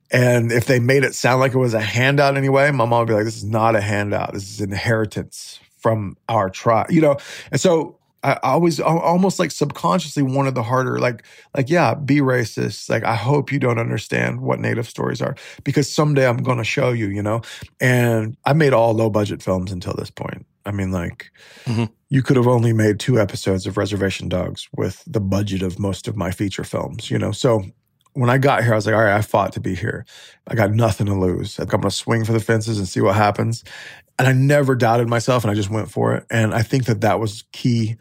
And 0.09 0.53
if 0.53 0.65
they 0.65 0.79
made 0.79 1.03
it 1.03 1.15
sound 1.15 1.41
like 1.41 1.53
it 1.53 1.57
was 1.57 1.73
a 1.73 1.81
handout 1.81 2.37
anyway, 2.37 2.71
my 2.71 2.85
mom 2.85 2.99
would 2.99 3.07
be 3.09 3.13
like, 3.13 3.25
this 3.25 3.35
is 3.35 3.43
not 3.43 3.75
a 3.75 3.81
handout. 3.81 4.33
This 4.33 4.49
is 4.49 4.61
inheritance 4.61 5.59
from 5.77 6.15
our 6.29 6.49
tribe, 6.49 6.89
you 6.89 7.01
know? 7.01 7.17
And 7.51 7.59
so 7.59 7.96
I 8.27 8.39
always 8.43 8.81
almost 8.81 9.39
like 9.39 9.51
subconsciously 9.51 10.21
wanted 10.21 10.53
the 10.53 10.63
harder, 10.63 10.99
like, 10.99 11.23
like, 11.55 11.69
yeah, 11.69 11.93
be 11.93 12.17
racist. 12.17 12.89
Like, 12.89 13.05
I 13.05 13.15
hope 13.15 13.53
you 13.53 13.59
don't 13.59 13.79
understand 13.79 14.41
what 14.41 14.59
native 14.59 14.89
stories 14.89 15.21
are 15.21 15.35
because 15.63 15.89
someday 15.89 16.27
I'm 16.27 16.43
going 16.43 16.57
to 16.57 16.65
show 16.65 16.91
you, 16.91 17.07
you 17.07 17.23
know? 17.23 17.41
And 17.79 18.35
I 18.43 18.51
made 18.51 18.73
all 18.73 18.93
low 18.93 19.09
budget 19.09 19.41
films 19.41 19.71
until 19.71 19.93
this 19.93 20.09
point. 20.09 20.45
I 20.65 20.71
mean, 20.71 20.91
like, 20.91 21.31
mm-hmm. 21.63 21.85
you 22.09 22.21
could 22.21 22.35
have 22.35 22.47
only 22.47 22.73
made 22.73 22.99
two 22.99 23.17
episodes 23.17 23.65
of 23.65 23.77
Reservation 23.77 24.27
Dogs 24.27 24.67
with 24.75 25.03
the 25.07 25.21
budget 25.21 25.61
of 25.61 25.79
most 25.79 26.09
of 26.09 26.17
my 26.17 26.31
feature 26.31 26.65
films, 26.65 27.09
you 27.09 27.17
know? 27.17 27.31
So 27.31 27.63
when 28.11 28.29
I 28.29 28.39
got 28.39 28.61
here, 28.63 28.73
I 28.73 28.75
was 28.75 28.85
like, 28.85 28.95
all 28.95 29.03
right, 29.03 29.15
I 29.15 29.21
fought 29.21 29.53
to 29.53 29.61
be 29.61 29.73
here. 29.73 30.05
I 30.47 30.55
got 30.55 30.71
nothing 30.71 31.07
to 31.07 31.13
lose. 31.13 31.59
I'm 31.59 31.67
going 31.67 31.83
to 31.83 31.91
swing 31.91 32.25
for 32.25 32.33
the 32.33 32.41
fences 32.41 32.77
and 32.77 32.89
see 32.89 32.99
what 32.99 33.15
happens. 33.15 33.63
And 34.19 34.27
I 34.27 34.33
never 34.33 34.75
doubted 34.75 35.07
myself 35.07 35.43
and 35.43 35.51
I 35.51 35.53
just 35.53 35.69
went 35.69 35.91
for 35.91 36.15
it. 36.15 36.25
And 36.29 36.53
I 36.53 36.63
think 36.63 36.85
that 36.85 37.01
that 37.01 37.19
was 37.19 37.43
key 37.51 37.97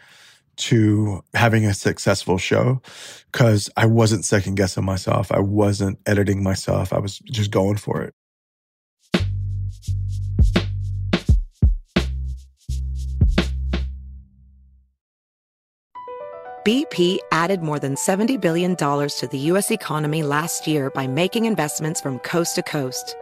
to 0.56 1.22
having 1.34 1.66
a 1.66 1.74
successful 1.74 2.38
show 2.38 2.80
because 3.30 3.68
I 3.76 3.86
wasn't 3.86 4.24
second 4.24 4.54
guessing 4.54 4.84
myself. 4.84 5.30
I 5.30 5.40
wasn't 5.40 5.98
editing 6.06 6.42
myself. 6.42 6.92
I 6.92 6.98
was 6.98 7.18
just 7.18 7.50
going 7.50 7.76
for 7.76 8.02
it. 8.02 8.14
BP 16.66 17.18
added 17.30 17.62
more 17.62 17.78
than 17.78 17.94
$70 17.94 18.40
billion 18.40 18.74
to 18.74 19.28
the 19.30 19.38
U.S. 19.38 19.70
economy 19.70 20.24
last 20.24 20.66
year 20.66 20.90
by 20.90 21.06
making 21.06 21.44
investments 21.44 22.00
from 22.00 22.18
coast 22.20 22.56
to 22.56 22.62
coast 22.62 23.14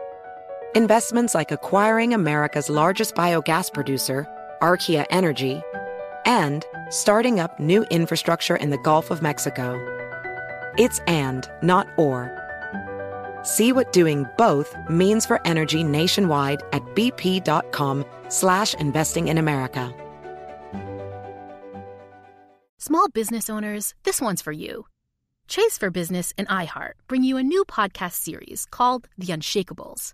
Investments 0.75 1.33
like 1.33 1.53
acquiring 1.53 2.13
America's 2.13 2.69
largest 2.69 3.15
biogas 3.15 3.71
producer, 3.71 4.27
Archaea 4.61 5.05
Energy, 5.09 5.61
and 6.25 6.65
starting 6.89 7.39
up 7.39 7.57
new 7.61 7.83
infrastructure 7.83 8.57
in 8.57 8.71
the 8.71 8.77
Gulf 8.79 9.09
of 9.09 9.21
Mexico. 9.21 9.79
It's 10.77 10.99
and, 11.07 11.49
not 11.63 11.87
or. 11.97 12.29
See 13.41 13.71
what 13.71 13.93
doing 13.93 14.25
both 14.37 14.75
means 14.89 15.25
for 15.25 15.39
energy 15.47 15.81
nationwide 15.81 16.61
at 16.73 16.83
bp.com 16.93 18.03
slash 18.27 18.73
investing 18.73 19.29
in 19.29 19.37
America. 19.37 19.93
Small 22.79 23.07
business 23.07 23.49
owners, 23.49 23.93
this 24.03 24.19
one's 24.19 24.41
for 24.41 24.51
you. 24.51 24.87
Chase 25.47 25.77
for 25.77 25.89
Business 25.89 26.33
and 26.37 26.49
iHeart 26.49 26.95
bring 27.07 27.23
you 27.23 27.37
a 27.37 27.43
new 27.43 27.63
podcast 27.63 28.15
series 28.15 28.65
called 28.71 29.07
The 29.17 29.27
Unshakables 29.27 30.13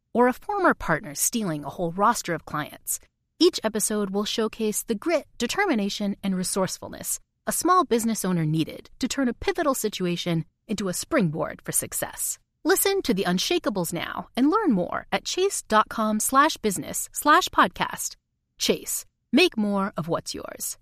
or 0.13 0.27
a 0.27 0.33
former 0.33 0.73
partner 0.73 1.15
stealing 1.15 1.63
a 1.63 1.69
whole 1.69 1.91
roster 1.91 2.33
of 2.33 2.45
clients. 2.45 2.99
Each 3.39 3.59
episode 3.63 4.09
will 4.09 4.25
showcase 4.25 4.83
the 4.83 4.95
grit, 4.95 5.27
determination, 5.37 6.15
and 6.23 6.35
resourcefulness 6.35 7.19
a 7.47 7.51
small 7.51 7.83
business 7.83 8.23
owner 8.23 8.45
needed 8.45 8.89
to 8.99 9.07
turn 9.07 9.27
a 9.27 9.33
pivotal 9.33 9.73
situation 9.73 10.45
into 10.67 10.89
a 10.89 10.93
springboard 10.93 11.61
for 11.63 11.71
success. 11.71 12.37
Listen 12.63 13.01
to 13.01 13.13
the 13.13 13.23
Unshakables 13.23 13.91
now 13.91 14.27
and 14.37 14.51
learn 14.51 14.71
more 14.71 15.07
at 15.11 15.25
chase.com 15.25 16.19
slash 16.19 16.57
business 16.57 17.09
slash 17.11 17.49
podcast. 17.49 18.15
Chase, 18.59 19.05
make 19.33 19.57
more 19.57 19.91
of 19.97 20.07
what's 20.07 20.35
yours. 20.35 20.77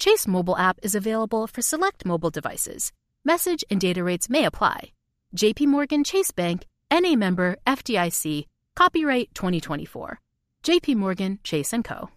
Chase 0.00 0.26
mobile 0.26 0.56
app 0.56 0.80
is 0.82 0.96
available 0.96 1.46
for 1.46 1.62
select 1.62 2.04
mobile 2.04 2.30
devices. 2.30 2.92
Message 3.24 3.64
and 3.70 3.80
data 3.80 4.02
rates 4.02 4.28
may 4.28 4.44
apply. 4.44 4.90
JP 5.36 5.68
Morgan 5.68 6.02
Chase 6.02 6.32
Bank, 6.32 6.66
NA 6.92 7.14
member 7.14 7.56
FDIC, 7.66 8.46
Copyright 8.76 9.32
2024. 9.34 10.20
JP 10.64 10.96
Morgan 10.96 11.38
Chase 11.44 11.72
& 11.78 11.84
Co. 11.84 12.10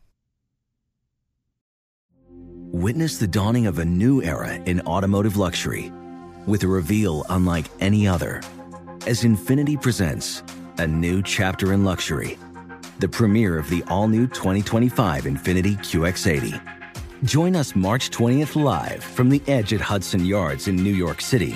Witness 2.29 3.19
the 3.19 3.27
dawning 3.27 3.67
of 3.67 3.77
a 3.77 3.85
new 3.85 4.23
era 4.23 4.55
in 4.65 4.81
automotive 4.81 5.37
luxury 5.37 5.91
with 6.47 6.63
a 6.63 6.67
reveal 6.67 7.25
unlike 7.29 7.65
any 7.79 8.07
other 8.07 8.41
as 9.05 9.23
Infiniti 9.23 9.79
presents 9.79 10.41
a 10.79 10.87
new 10.87 11.21
chapter 11.21 11.73
in 11.73 11.83
luxury, 11.83 12.39
the 12.99 13.07
premiere 13.07 13.59
of 13.59 13.69
the 13.69 13.83
all-new 13.83 14.25
2025 14.27 15.25
Infiniti 15.25 15.77
QX80. 15.77 16.59
Join 17.23 17.55
us 17.55 17.75
March 17.75 18.09
20th 18.09 18.61
live 18.61 19.03
from 19.03 19.29
the 19.29 19.43
edge 19.47 19.73
at 19.73 19.81
Hudson 19.81 20.25
Yards 20.25 20.67
in 20.67 20.75
New 20.75 20.93
York 20.93 21.21
City 21.21 21.55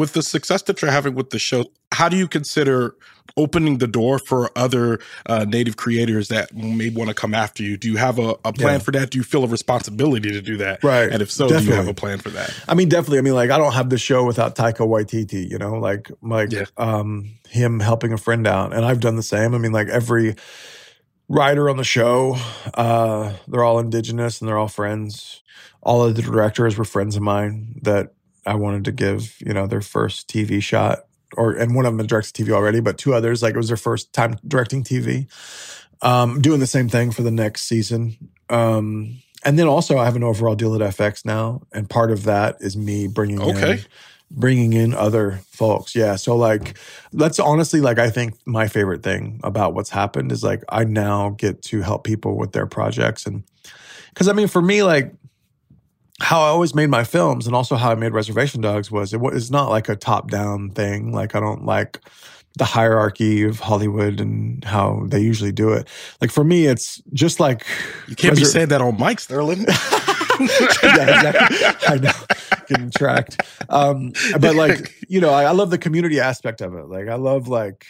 With 0.00 0.14
the 0.14 0.22
success 0.22 0.62
that 0.62 0.80
you're 0.80 0.90
having 0.90 1.14
with 1.14 1.28
the 1.28 1.38
show, 1.38 1.66
how 1.92 2.08
do 2.08 2.16
you 2.16 2.26
consider 2.26 2.96
opening 3.36 3.78
the 3.78 3.86
door 3.86 4.18
for 4.18 4.50
other 4.56 4.98
uh, 5.26 5.44
native 5.46 5.76
creators 5.76 6.28
that 6.28 6.54
may 6.54 6.88
want 6.88 7.08
to 7.08 7.14
come 7.14 7.34
after 7.34 7.62
you? 7.62 7.76
Do 7.76 7.90
you 7.90 7.96
have 7.96 8.18
a, 8.18 8.30
a 8.44 8.52
plan 8.52 8.74
yeah. 8.74 8.78
for 8.78 8.92
that? 8.92 9.10
Do 9.10 9.18
you 9.18 9.24
feel 9.24 9.44
a 9.44 9.46
responsibility 9.46 10.30
to 10.30 10.40
do 10.40 10.56
that? 10.56 10.82
Right. 10.82 11.10
And 11.10 11.20
if 11.20 11.30
so, 11.30 11.44
definitely. 11.44 11.66
do 11.66 11.70
you 11.70 11.76
have 11.76 11.88
a 11.88 11.94
plan 11.94 12.18
for 12.18 12.30
that? 12.30 12.54
I 12.66 12.74
mean, 12.74 12.88
definitely. 12.88 13.18
I 13.18 13.20
mean, 13.20 13.34
like 13.34 13.50
I 13.50 13.58
don't 13.58 13.74
have 13.74 13.90
the 13.90 13.98
show 13.98 14.24
without 14.24 14.56
Taika 14.56 14.86
Waititi. 14.88 15.48
You 15.48 15.58
know, 15.58 15.74
like 15.74 16.10
like 16.22 16.50
yeah. 16.50 16.64
um, 16.78 17.30
him 17.48 17.80
helping 17.80 18.14
a 18.14 18.18
friend 18.18 18.46
out, 18.46 18.72
and 18.72 18.86
I've 18.86 19.00
done 19.00 19.16
the 19.16 19.22
same. 19.22 19.54
I 19.54 19.58
mean, 19.58 19.72
like 19.72 19.88
every 19.88 20.36
writer 21.28 21.70
on 21.70 21.76
the 21.76 21.84
show, 21.84 22.36
uh, 22.74 23.34
they're 23.48 23.64
all 23.64 23.78
indigenous 23.78 24.40
and 24.40 24.48
they're 24.48 24.58
all 24.58 24.68
friends. 24.68 25.42
All 25.82 26.02
of 26.02 26.16
the 26.16 26.22
directors 26.22 26.76
were 26.76 26.84
friends 26.84 27.16
of 27.16 27.22
mine 27.22 27.80
that 27.82 28.14
I 28.46 28.54
wanted 28.54 28.84
to 28.86 28.92
give, 28.92 29.36
you 29.40 29.52
know, 29.52 29.66
their 29.66 29.80
first 29.80 30.28
TV 30.28 30.62
shot, 30.62 31.04
or 31.36 31.52
and 31.52 31.74
one 31.74 31.86
of 31.86 31.96
them 31.96 32.06
directs 32.06 32.32
TV 32.32 32.50
already, 32.50 32.80
but 32.80 32.98
two 32.98 33.14
others 33.14 33.42
like 33.42 33.54
it 33.54 33.58
was 33.58 33.68
their 33.68 33.76
first 33.76 34.12
time 34.12 34.38
directing 34.46 34.84
TV. 34.84 35.26
Um, 36.02 36.40
doing 36.40 36.60
the 36.60 36.66
same 36.66 36.88
thing 36.88 37.10
for 37.10 37.22
the 37.22 37.30
next 37.30 37.62
season. 37.62 38.16
Um, 38.48 39.20
and 39.44 39.58
then 39.58 39.66
also 39.66 39.98
I 39.98 40.06
have 40.06 40.16
an 40.16 40.24
overall 40.24 40.54
deal 40.54 40.74
at 40.74 40.96
FX 40.96 41.24
now, 41.24 41.62
and 41.72 41.88
part 41.88 42.10
of 42.10 42.24
that 42.24 42.56
is 42.60 42.76
me 42.76 43.06
bringing 43.06 43.40
okay. 43.40 43.72
in 43.72 43.80
bringing 44.30 44.72
in 44.72 44.94
other 44.94 45.40
folks. 45.50 45.94
Yeah, 45.94 46.16
so 46.16 46.36
like 46.36 46.78
that's 47.12 47.38
honestly 47.38 47.80
like 47.80 47.98
I 47.98 48.10
think 48.10 48.34
my 48.46 48.68
favorite 48.68 49.02
thing 49.02 49.40
about 49.42 49.74
what's 49.74 49.90
happened 49.90 50.32
is 50.32 50.42
like 50.42 50.62
I 50.68 50.84
now 50.84 51.30
get 51.30 51.62
to 51.62 51.80
help 51.82 52.04
people 52.04 52.36
with 52.36 52.52
their 52.52 52.66
projects 52.66 53.26
and 53.26 53.42
because 54.10 54.28
I 54.28 54.32
mean 54.32 54.48
for 54.48 54.62
me 54.62 54.82
like 54.82 55.12
how 56.20 56.40
I 56.40 56.48
always 56.48 56.74
made 56.74 56.90
my 56.90 57.04
films 57.04 57.46
and 57.46 57.56
also 57.56 57.76
how 57.76 57.90
I 57.90 57.94
made 57.94 58.12
Reservation 58.12 58.60
Dogs 58.60 58.90
was 58.90 59.14
it 59.14 59.20
was 59.20 59.50
not 59.50 59.70
like 59.70 59.88
a 59.88 59.96
top 59.96 60.30
down 60.30 60.70
thing. 60.70 61.12
Like 61.12 61.34
I 61.34 61.40
don't 61.40 61.64
like 61.64 62.00
the 62.56 62.64
hierarchy 62.64 63.44
of 63.44 63.60
Hollywood 63.60 64.20
and 64.20 64.64
how 64.64 65.04
they 65.06 65.20
usually 65.20 65.52
do 65.52 65.72
it. 65.72 65.88
Like 66.20 66.30
for 66.30 66.44
me, 66.44 66.66
it's 66.66 67.00
just 67.12 67.40
like 67.40 67.64
you 68.08 68.16
can't 68.16 68.36
be 68.36 68.44
saying 68.44 68.68
that 68.68 68.80
on 68.80 68.98
Mike 68.98 69.18
Sterlin. 69.18 69.66
yeah, 70.82 71.16
exactly. 71.16 71.86
I 71.88 71.98
know, 71.98 72.58
getting 72.66 72.90
tracked. 72.90 73.40
Um, 73.68 74.12
but 74.40 74.54
like, 74.56 74.94
you 75.08 75.20
know, 75.20 75.30
I, 75.30 75.44
I 75.44 75.52
love 75.52 75.70
the 75.70 75.78
community 75.78 76.20
aspect 76.20 76.60
of 76.60 76.74
it. 76.74 76.86
Like, 76.86 77.08
I 77.08 77.14
love 77.14 77.48
like 77.48 77.86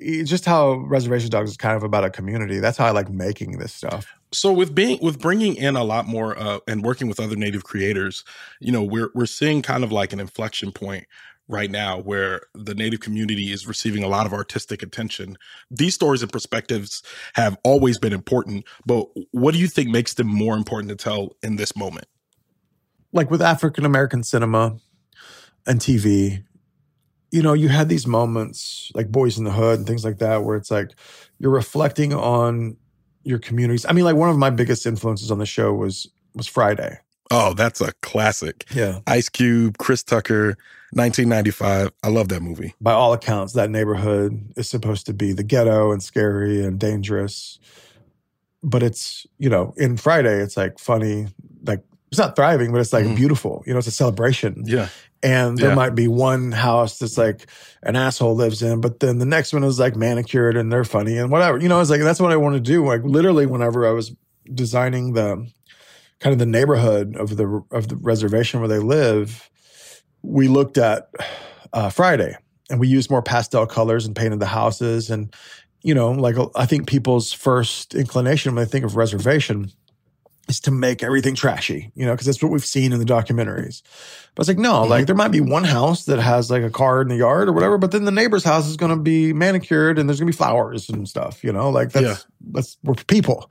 just 0.00 0.44
how 0.44 0.74
Reservation 0.74 1.30
Dogs 1.30 1.50
is 1.50 1.56
kind 1.56 1.76
of 1.76 1.82
about 1.82 2.04
a 2.04 2.10
community. 2.10 2.58
That's 2.58 2.76
how 2.76 2.86
I 2.86 2.90
like 2.90 3.08
making 3.08 3.58
this 3.58 3.72
stuff. 3.72 4.06
So 4.34 4.52
with 4.52 4.74
being 4.74 4.98
with 5.00 5.20
bringing 5.20 5.56
in 5.56 5.76
a 5.76 5.84
lot 5.84 6.06
more 6.06 6.38
uh, 6.38 6.58
and 6.68 6.82
working 6.82 7.08
with 7.08 7.20
other 7.20 7.36
native 7.36 7.64
creators, 7.64 8.24
you 8.60 8.72
know, 8.72 8.82
we're 8.82 9.10
we're 9.14 9.26
seeing 9.26 9.62
kind 9.62 9.84
of 9.84 9.92
like 9.92 10.12
an 10.12 10.20
inflection 10.20 10.72
point 10.72 11.06
right 11.48 11.70
now 11.70 12.00
where 12.00 12.42
the 12.54 12.74
native 12.74 13.00
community 13.00 13.52
is 13.52 13.66
receiving 13.66 14.02
a 14.02 14.08
lot 14.08 14.26
of 14.26 14.32
artistic 14.32 14.82
attention. 14.82 15.36
These 15.70 15.94
stories 15.94 16.22
and 16.22 16.32
perspectives 16.32 17.02
have 17.34 17.58
always 17.64 17.98
been 17.98 18.12
important, 18.12 18.64
but 18.86 19.08
what 19.32 19.52
do 19.52 19.60
you 19.60 19.68
think 19.68 19.90
makes 19.90 20.14
them 20.14 20.26
more 20.26 20.56
important 20.56 20.88
to 20.90 20.96
tell 20.96 21.36
in 21.42 21.56
this 21.56 21.76
moment? 21.76 22.06
Like 23.12 23.30
with 23.30 23.42
African 23.42 23.84
American 23.84 24.22
cinema 24.22 24.78
and 25.66 25.80
TV, 25.80 26.44
you 27.30 27.42
know, 27.42 27.52
you 27.52 27.68
had 27.68 27.88
these 27.88 28.06
moments 28.06 28.90
like 28.94 29.10
Boys 29.10 29.38
in 29.38 29.44
the 29.44 29.52
Hood 29.52 29.78
and 29.78 29.86
things 29.86 30.04
like 30.04 30.18
that 30.18 30.44
where 30.44 30.56
it's 30.56 30.70
like 30.70 30.90
you're 31.38 31.52
reflecting 31.52 32.14
on 32.14 32.76
your 33.24 33.38
communities. 33.38 33.84
I 33.88 33.92
mean, 33.92 34.04
like 34.04 34.16
one 34.16 34.28
of 34.28 34.36
my 34.36 34.50
biggest 34.50 34.86
influences 34.86 35.30
on 35.30 35.38
the 35.38 35.46
show 35.46 35.72
was 35.72 36.08
was 36.34 36.46
Friday. 36.46 36.98
Oh, 37.30 37.54
that's 37.54 37.80
a 37.80 37.92
classic. 38.02 38.66
Yeah. 38.74 39.00
Ice 39.06 39.28
Cube, 39.28 39.78
Chris 39.78 40.02
Tucker, 40.02 40.58
1995. 40.92 41.90
I 42.02 42.08
love 42.08 42.28
that 42.28 42.42
movie. 42.42 42.74
By 42.80 42.92
all 42.92 43.12
accounts, 43.12 43.54
that 43.54 43.70
neighborhood 43.70 44.52
is 44.56 44.68
supposed 44.68 45.06
to 45.06 45.14
be 45.14 45.32
the 45.32 45.42
ghetto 45.42 45.90
and 45.90 46.02
scary 46.02 46.64
and 46.64 46.78
dangerous. 46.78 47.58
But 48.62 48.82
it's, 48.82 49.26
you 49.38 49.48
know, 49.48 49.74
in 49.76 49.96
Friday, 49.96 50.40
it's 50.40 50.56
like 50.56 50.78
funny, 50.78 51.28
it's 52.14 52.26
not 52.26 52.36
thriving, 52.36 52.72
but 52.72 52.80
it's 52.80 52.92
like 52.92 53.04
mm. 53.04 53.16
beautiful. 53.16 53.62
You 53.66 53.72
know, 53.72 53.78
it's 53.78 53.88
a 53.88 53.92
celebration. 53.92 54.62
Yeah. 54.66 54.88
And 55.22 55.56
there 55.58 55.70
yeah. 55.70 55.74
might 55.74 55.94
be 55.94 56.06
one 56.06 56.52
house 56.52 56.98
that's 56.98 57.18
like 57.18 57.46
an 57.82 57.96
asshole 57.96 58.36
lives 58.36 58.62
in, 58.62 58.80
but 58.80 59.00
then 59.00 59.18
the 59.18 59.24
next 59.24 59.52
one 59.52 59.64
is 59.64 59.78
like 59.78 59.96
manicured 59.96 60.56
and 60.56 60.70
they're 60.72 60.84
funny 60.84 61.16
and 61.16 61.30
whatever. 61.30 61.58
You 61.58 61.68
know, 61.68 61.80
it's 61.80 61.90
like 61.90 62.02
that's 62.02 62.20
what 62.20 62.30
I 62.30 62.36
want 62.36 62.54
to 62.54 62.60
do. 62.60 62.86
Like 62.86 63.02
literally, 63.04 63.46
whenever 63.46 63.86
I 63.88 63.92
was 63.92 64.14
designing 64.52 65.14
the 65.14 65.50
kind 66.20 66.32
of 66.32 66.38
the 66.38 66.46
neighborhood 66.46 67.16
of 67.16 67.36
the 67.36 67.62
of 67.70 67.88
the 67.88 67.96
reservation 67.96 68.60
where 68.60 68.68
they 68.68 68.78
live, 68.78 69.50
we 70.22 70.46
looked 70.46 70.78
at 70.78 71.10
uh, 71.72 71.88
Friday 71.90 72.36
and 72.70 72.78
we 72.78 72.88
used 72.88 73.10
more 73.10 73.22
pastel 73.22 73.66
colors 73.66 74.06
and 74.06 74.14
painted 74.14 74.40
the 74.40 74.46
houses 74.46 75.10
and 75.10 75.34
you 75.82 75.94
know 75.94 76.10
like 76.12 76.36
I 76.54 76.66
think 76.66 76.86
people's 76.86 77.32
first 77.32 77.94
inclination 77.94 78.54
when 78.54 78.64
they 78.64 78.70
think 78.70 78.84
of 78.84 78.96
reservation 78.96 79.70
is 80.48 80.60
to 80.60 80.70
make 80.70 81.02
everything 81.02 81.34
trashy, 81.34 81.90
you 81.94 82.04
know, 82.04 82.12
because 82.12 82.26
that's 82.26 82.42
what 82.42 82.52
we've 82.52 82.64
seen 82.64 82.92
in 82.92 82.98
the 82.98 83.04
documentaries. 83.04 83.82
But 84.34 84.42
it's 84.42 84.48
like, 84.48 84.58
no, 84.58 84.80
mm-hmm. 84.80 84.90
like 84.90 85.06
there 85.06 85.14
might 85.14 85.28
be 85.28 85.40
one 85.40 85.64
house 85.64 86.04
that 86.04 86.20
has 86.20 86.50
like 86.50 86.62
a 86.62 86.70
car 86.70 87.00
in 87.02 87.08
the 87.08 87.16
yard 87.16 87.48
or 87.48 87.52
whatever, 87.52 87.78
but 87.78 87.92
then 87.92 88.04
the 88.04 88.12
neighbor's 88.12 88.44
house 88.44 88.66
is 88.66 88.76
going 88.76 88.96
to 88.96 89.02
be 89.02 89.32
manicured 89.32 89.98
and 89.98 90.08
there's 90.08 90.20
going 90.20 90.30
to 90.30 90.32
be 90.32 90.36
flowers 90.36 90.88
and 90.88 91.08
stuff, 91.08 91.42
you 91.42 91.52
know, 91.52 91.70
like 91.70 91.92
that's, 91.92 92.04
yeah. 92.04 92.16
that's, 92.52 92.76
we're 92.82 92.94
people 92.94 93.50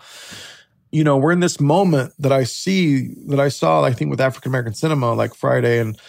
you 0.93 1.03
know, 1.03 1.17
we're 1.17 1.31
in 1.31 1.39
this 1.39 1.59
moment 1.59 2.13
that 2.19 2.31
I 2.31 2.43
see 2.43 3.15
that 3.25 3.39
I 3.39 3.49
saw, 3.49 3.83
I 3.83 3.91
think, 3.91 4.11
with 4.11 4.21
African 4.21 4.51
American 4.51 4.75
cinema, 4.75 5.13
like 5.13 5.33
Friday 5.33 5.79
and 5.79 5.99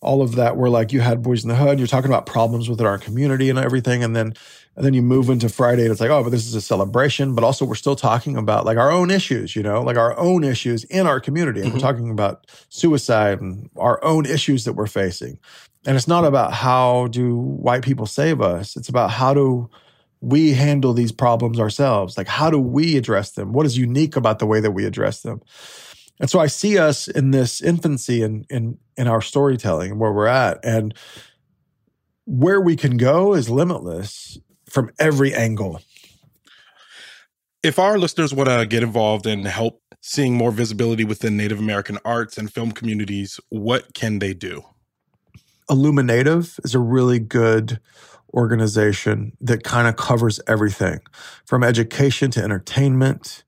all 0.00 0.22
of 0.22 0.36
that, 0.36 0.56
where 0.56 0.70
like 0.70 0.92
you 0.92 1.00
had 1.00 1.22
Boys 1.22 1.42
in 1.42 1.48
the 1.48 1.56
Hood, 1.56 1.78
you're 1.78 1.88
talking 1.88 2.10
about 2.10 2.26
problems 2.26 2.68
within 2.68 2.86
our 2.86 2.98
community 2.98 3.50
and 3.50 3.58
everything, 3.58 4.04
and 4.04 4.14
then 4.14 4.34
and 4.76 4.86
then 4.86 4.94
you 4.94 5.02
move 5.02 5.28
into 5.28 5.48
Friday 5.48 5.82
and 5.82 5.90
it's 5.90 6.00
like, 6.00 6.10
oh, 6.10 6.22
but 6.22 6.30
this 6.30 6.46
is 6.46 6.54
a 6.54 6.60
celebration, 6.60 7.34
but 7.34 7.42
also 7.42 7.64
we're 7.64 7.74
still 7.74 7.96
talking 7.96 8.36
about 8.36 8.64
like 8.64 8.78
our 8.78 8.92
own 8.92 9.10
issues, 9.10 9.56
you 9.56 9.62
know, 9.62 9.82
like 9.82 9.96
our 9.96 10.16
own 10.16 10.44
issues 10.44 10.84
in 10.84 11.06
our 11.06 11.20
community, 11.20 11.60
and 11.60 11.70
mm-hmm. 11.70 11.78
we're 11.78 11.92
talking 11.92 12.10
about 12.10 12.46
suicide 12.68 13.40
and 13.40 13.68
our 13.76 14.02
own 14.04 14.24
issues 14.24 14.64
that 14.64 14.74
we're 14.74 14.86
facing, 14.86 15.38
and 15.86 15.96
it's 15.96 16.08
not 16.08 16.24
about 16.24 16.52
how 16.52 17.08
do 17.08 17.36
white 17.36 17.82
people 17.82 18.06
save 18.06 18.40
us, 18.40 18.76
it's 18.76 18.88
about 18.88 19.10
how 19.10 19.34
do 19.34 19.68
we 20.20 20.52
handle 20.52 20.92
these 20.92 21.12
problems 21.12 21.60
ourselves? 21.60 22.18
Like, 22.18 22.26
how 22.26 22.50
do 22.50 22.58
we 22.58 22.96
address 22.96 23.32
them? 23.32 23.52
What 23.52 23.66
is 23.66 23.78
unique 23.78 24.16
about 24.16 24.40
the 24.40 24.46
way 24.46 24.60
that 24.60 24.72
we 24.72 24.84
address 24.84 25.22
them? 25.22 25.40
And 26.20 26.28
so 26.28 26.40
I 26.40 26.46
see 26.46 26.78
us 26.78 27.08
in 27.08 27.30
this 27.30 27.60
infancy 27.60 28.22
in 28.22 28.44
in 28.50 28.78
in 28.96 29.06
our 29.06 29.22
storytelling 29.22 29.92
and 29.92 30.00
where 30.00 30.12
we're 30.12 30.26
at, 30.26 30.58
and 30.64 30.94
where 32.24 32.60
we 32.60 32.76
can 32.76 32.96
go 32.96 33.34
is 33.34 33.48
limitless 33.48 34.38
from 34.68 34.90
every 34.98 35.34
angle. 35.34 35.80
If 37.62 37.78
our 37.78 37.98
listeners 37.98 38.34
want 38.34 38.48
to 38.48 38.66
get 38.66 38.82
involved 38.82 39.26
and 39.26 39.46
help 39.46 39.82
seeing 40.00 40.34
more 40.34 40.52
visibility 40.52 41.04
within 41.04 41.36
Native 41.36 41.58
American 41.58 41.98
arts 42.04 42.38
and 42.38 42.52
film 42.52 42.72
communities, 42.72 43.40
what 43.48 43.94
can 43.94 44.18
they 44.20 44.34
do? 44.34 44.62
Illuminative 45.70 46.58
is 46.64 46.74
a 46.74 46.78
really 46.78 47.18
good 47.18 47.80
organization 48.34 49.32
that 49.40 49.64
kind 49.64 49.88
of 49.88 49.96
covers 49.96 50.40
everything 50.46 51.00
from 51.44 51.64
education 51.64 52.30
to 52.30 52.42
entertainment 52.42 53.42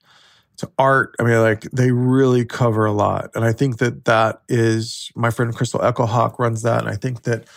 to 0.61 0.71
art. 0.79 1.15
I 1.19 1.25
mean, 1.25 1.41
like 1.41 1.63
they 1.73 1.91
really 1.91 2.45
cover 2.45 2.87
a 2.87 2.93
lot. 2.93 3.31
And 3.35 3.45
I 3.45 3.53
think 3.53 3.79
that 3.79 4.05
that 4.05 4.43
is 4.49 5.11
my 5.15 5.31
friend 5.31 5.55
Crystal 5.55 5.81
Echohawk 5.81 6.39
runs 6.39 6.63
that. 6.63 6.81
And 6.81 6.89
I 6.89 6.97
think 6.97 7.23
that, 7.23 7.49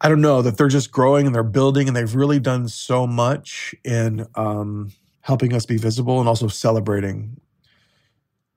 I 0.00 0.08
don't 0.08 0.20
know, 0.20 0.40
that 0.42 0.56
they're 0.56 0.68
just 0.68 0.92
growing 0.92 1.26
and 1.26 1.34
they're 1.34 1.42
building 1.42 1.88
and 1.88 1.96
they've 1.96 2.14
really 2.14 2.38
done 2.38 2.68
so 2.68 3.06
much 3.06 3.74
in 3.84 4.26
um, 4.34 4.92
helping 5.22 5.52
us 5.54 5.66
be 5.66 5.76
visible 5.76 6.20
and 6.20 6.28
also 6.28 6.48
celebrating 6.48 7.40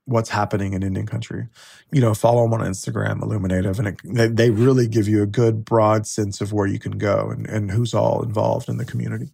what's 0.06 0.28
happening 0.28 0.74
in 0.74 0.82
Indian 0.82 1.06
country. 1.06 1.48
You 1.90 2.00
know, 2.00 2.14
follow 2.14 2.42
them 2.42 2.54
on 2.54 2.60
Instagram, 2.60 3.22
Illuminative, 3.22 3.78
and 3.78 3.88
it, 3.88 3.96
they, 4.04 4.28
they 4.28 4.50
really 4.50 4.86
give 4.86 5.08
you 5.08 5.22
a 5.22 5.26
good 5.26 5.64
broad 5.64 6.06
sense 6.06 6.40
of 6.40 6.52
where 6.52 6.66
you 6.66 6.78
can 6.78 6.98
go 6.98 7.30
and, 7.30 7.46
and 7.46 7.70
who's 7.70 7.94
all 7.94 8.22
involved 8.22 8.68
in 8.68 8.76
the 8.76 8.84
community. 8.84 9.30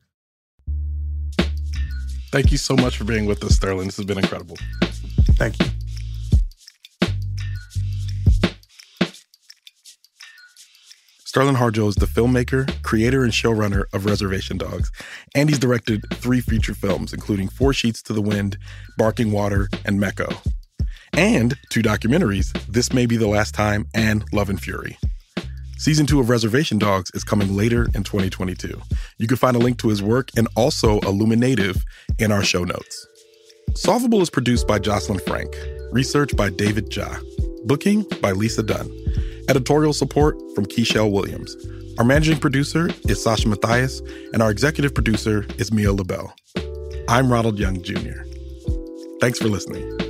Thank 2.31 2.53
you 2.53 2.59
so 2.59 2.77
much 2.77 2.97
for 2.97 3.05
being 3.05 3.27
with 3.27 3.43
us, 3.45 3.59
Sterlin. 3.59 3.87
This 3.87 3.97
has 3.97 4.07
been 4.07 4.19
incredible. 4.19 4.57
Thank 5.33 5.59
you. 5.59 5.67
Sterlin 11.25 11.57
Harjo 11.57 11.89
is 11.89 11.95
the 11.95 12.07
filmmaker, 12.07 12.83
creator, 12.83 13.23
and 13.23 13.33
showrunner 13.33 13.85
of 13.93 14.05
Reservation 14.05 14.59
Dogs, 14.59 14.91
and 15.35 15.49
he's 15.49 15.61
directed 15.61 16.05
three 16.15 16.41
feature 16.41 16.75
films, 16.75 17.13
including 17.13 17.49
Four 17.49 17.73
Sheets 17.73 18.03
to 18.03 18.13
the 18.13 18.21
Wind, 18.21 18.59
Barking 18.97 19.31
Water, 19.31 19.69
and 19.85 20.01
Mekko 20.01 20.37
and 21.13 21.57
two 21.69 21.83
documentaries, 21.83 22.53
This 22.67 22.93
May 22.93 23.07
Be 23.07 23.17
the 23.17 23.29
Last 23.29 23.55
Time 23.55 23.87
and 23.95 24.25
Love 24.33 24.51
and 24.51 24.61
Fury. 24.61 24.99
Season 25.81 26.05
two 26.05 26.21
of 26.21 26.29
Reservation 26.29 26.79
Dogs 26.79 27.11
is 27.15 27.25
coming 27.25 27.57
later 27.57 27.85
in 27.95 28.03
2022. 28.03 28.79
You 29.17 29.27
can 29.27 29.39
find 29.39 29.57
a 29.57 29.59
link 29.59 29.79
to 29.79 29.89
his 29.89 30.03
work 30.03 30.29
and 30.37 30.47
also 30.55 31.01
Illuminative 31.01 31.83
in 32.19 32.31
our 32.31 32.45
show 32.45 32.65
notes. 32.65 33.07
Solvable 33.75 34.21
is 34.21 34.29
produced 34.29 34.69
by 34.69 34.79
Jocelyn 34.79 35.21
Frank, 35.21 35.49
research 35.91 36.37
by 36.37 36.51
David 36.51 36.93
Zha, 36.93 37.09
booking 37.65 38.05
by 38.21 38.33
Lisa 38.33 38.63
Dunn, 38.63 38.91
editorial 39.49 39.95
support 39.95 40.37
from 40.55 40.67
Keishel 40.67 41.11
Williams. 41.11 41.57
Our 41.99 42.05
managing 42.05 42.41
producer 42.41 42.91
is 43.09 43.23
Sasha 43.23 43.49
Matthias, 43.49 44.03
and 44.35 44.43
our 44.43 44.51
executive 44.51 44.95
producer 44.95 45.47
is 45.57 45.73
Mia 45.73 45.95
Lobel. 45.95 46.31
I'm 47.09 47.33
Ronald 47.33 47.59
Young 47.59 47.83
Jr. 47.83 48.21
Thanks 49.23 49.39
for 49.39 49.49
listening. 49.49 50.10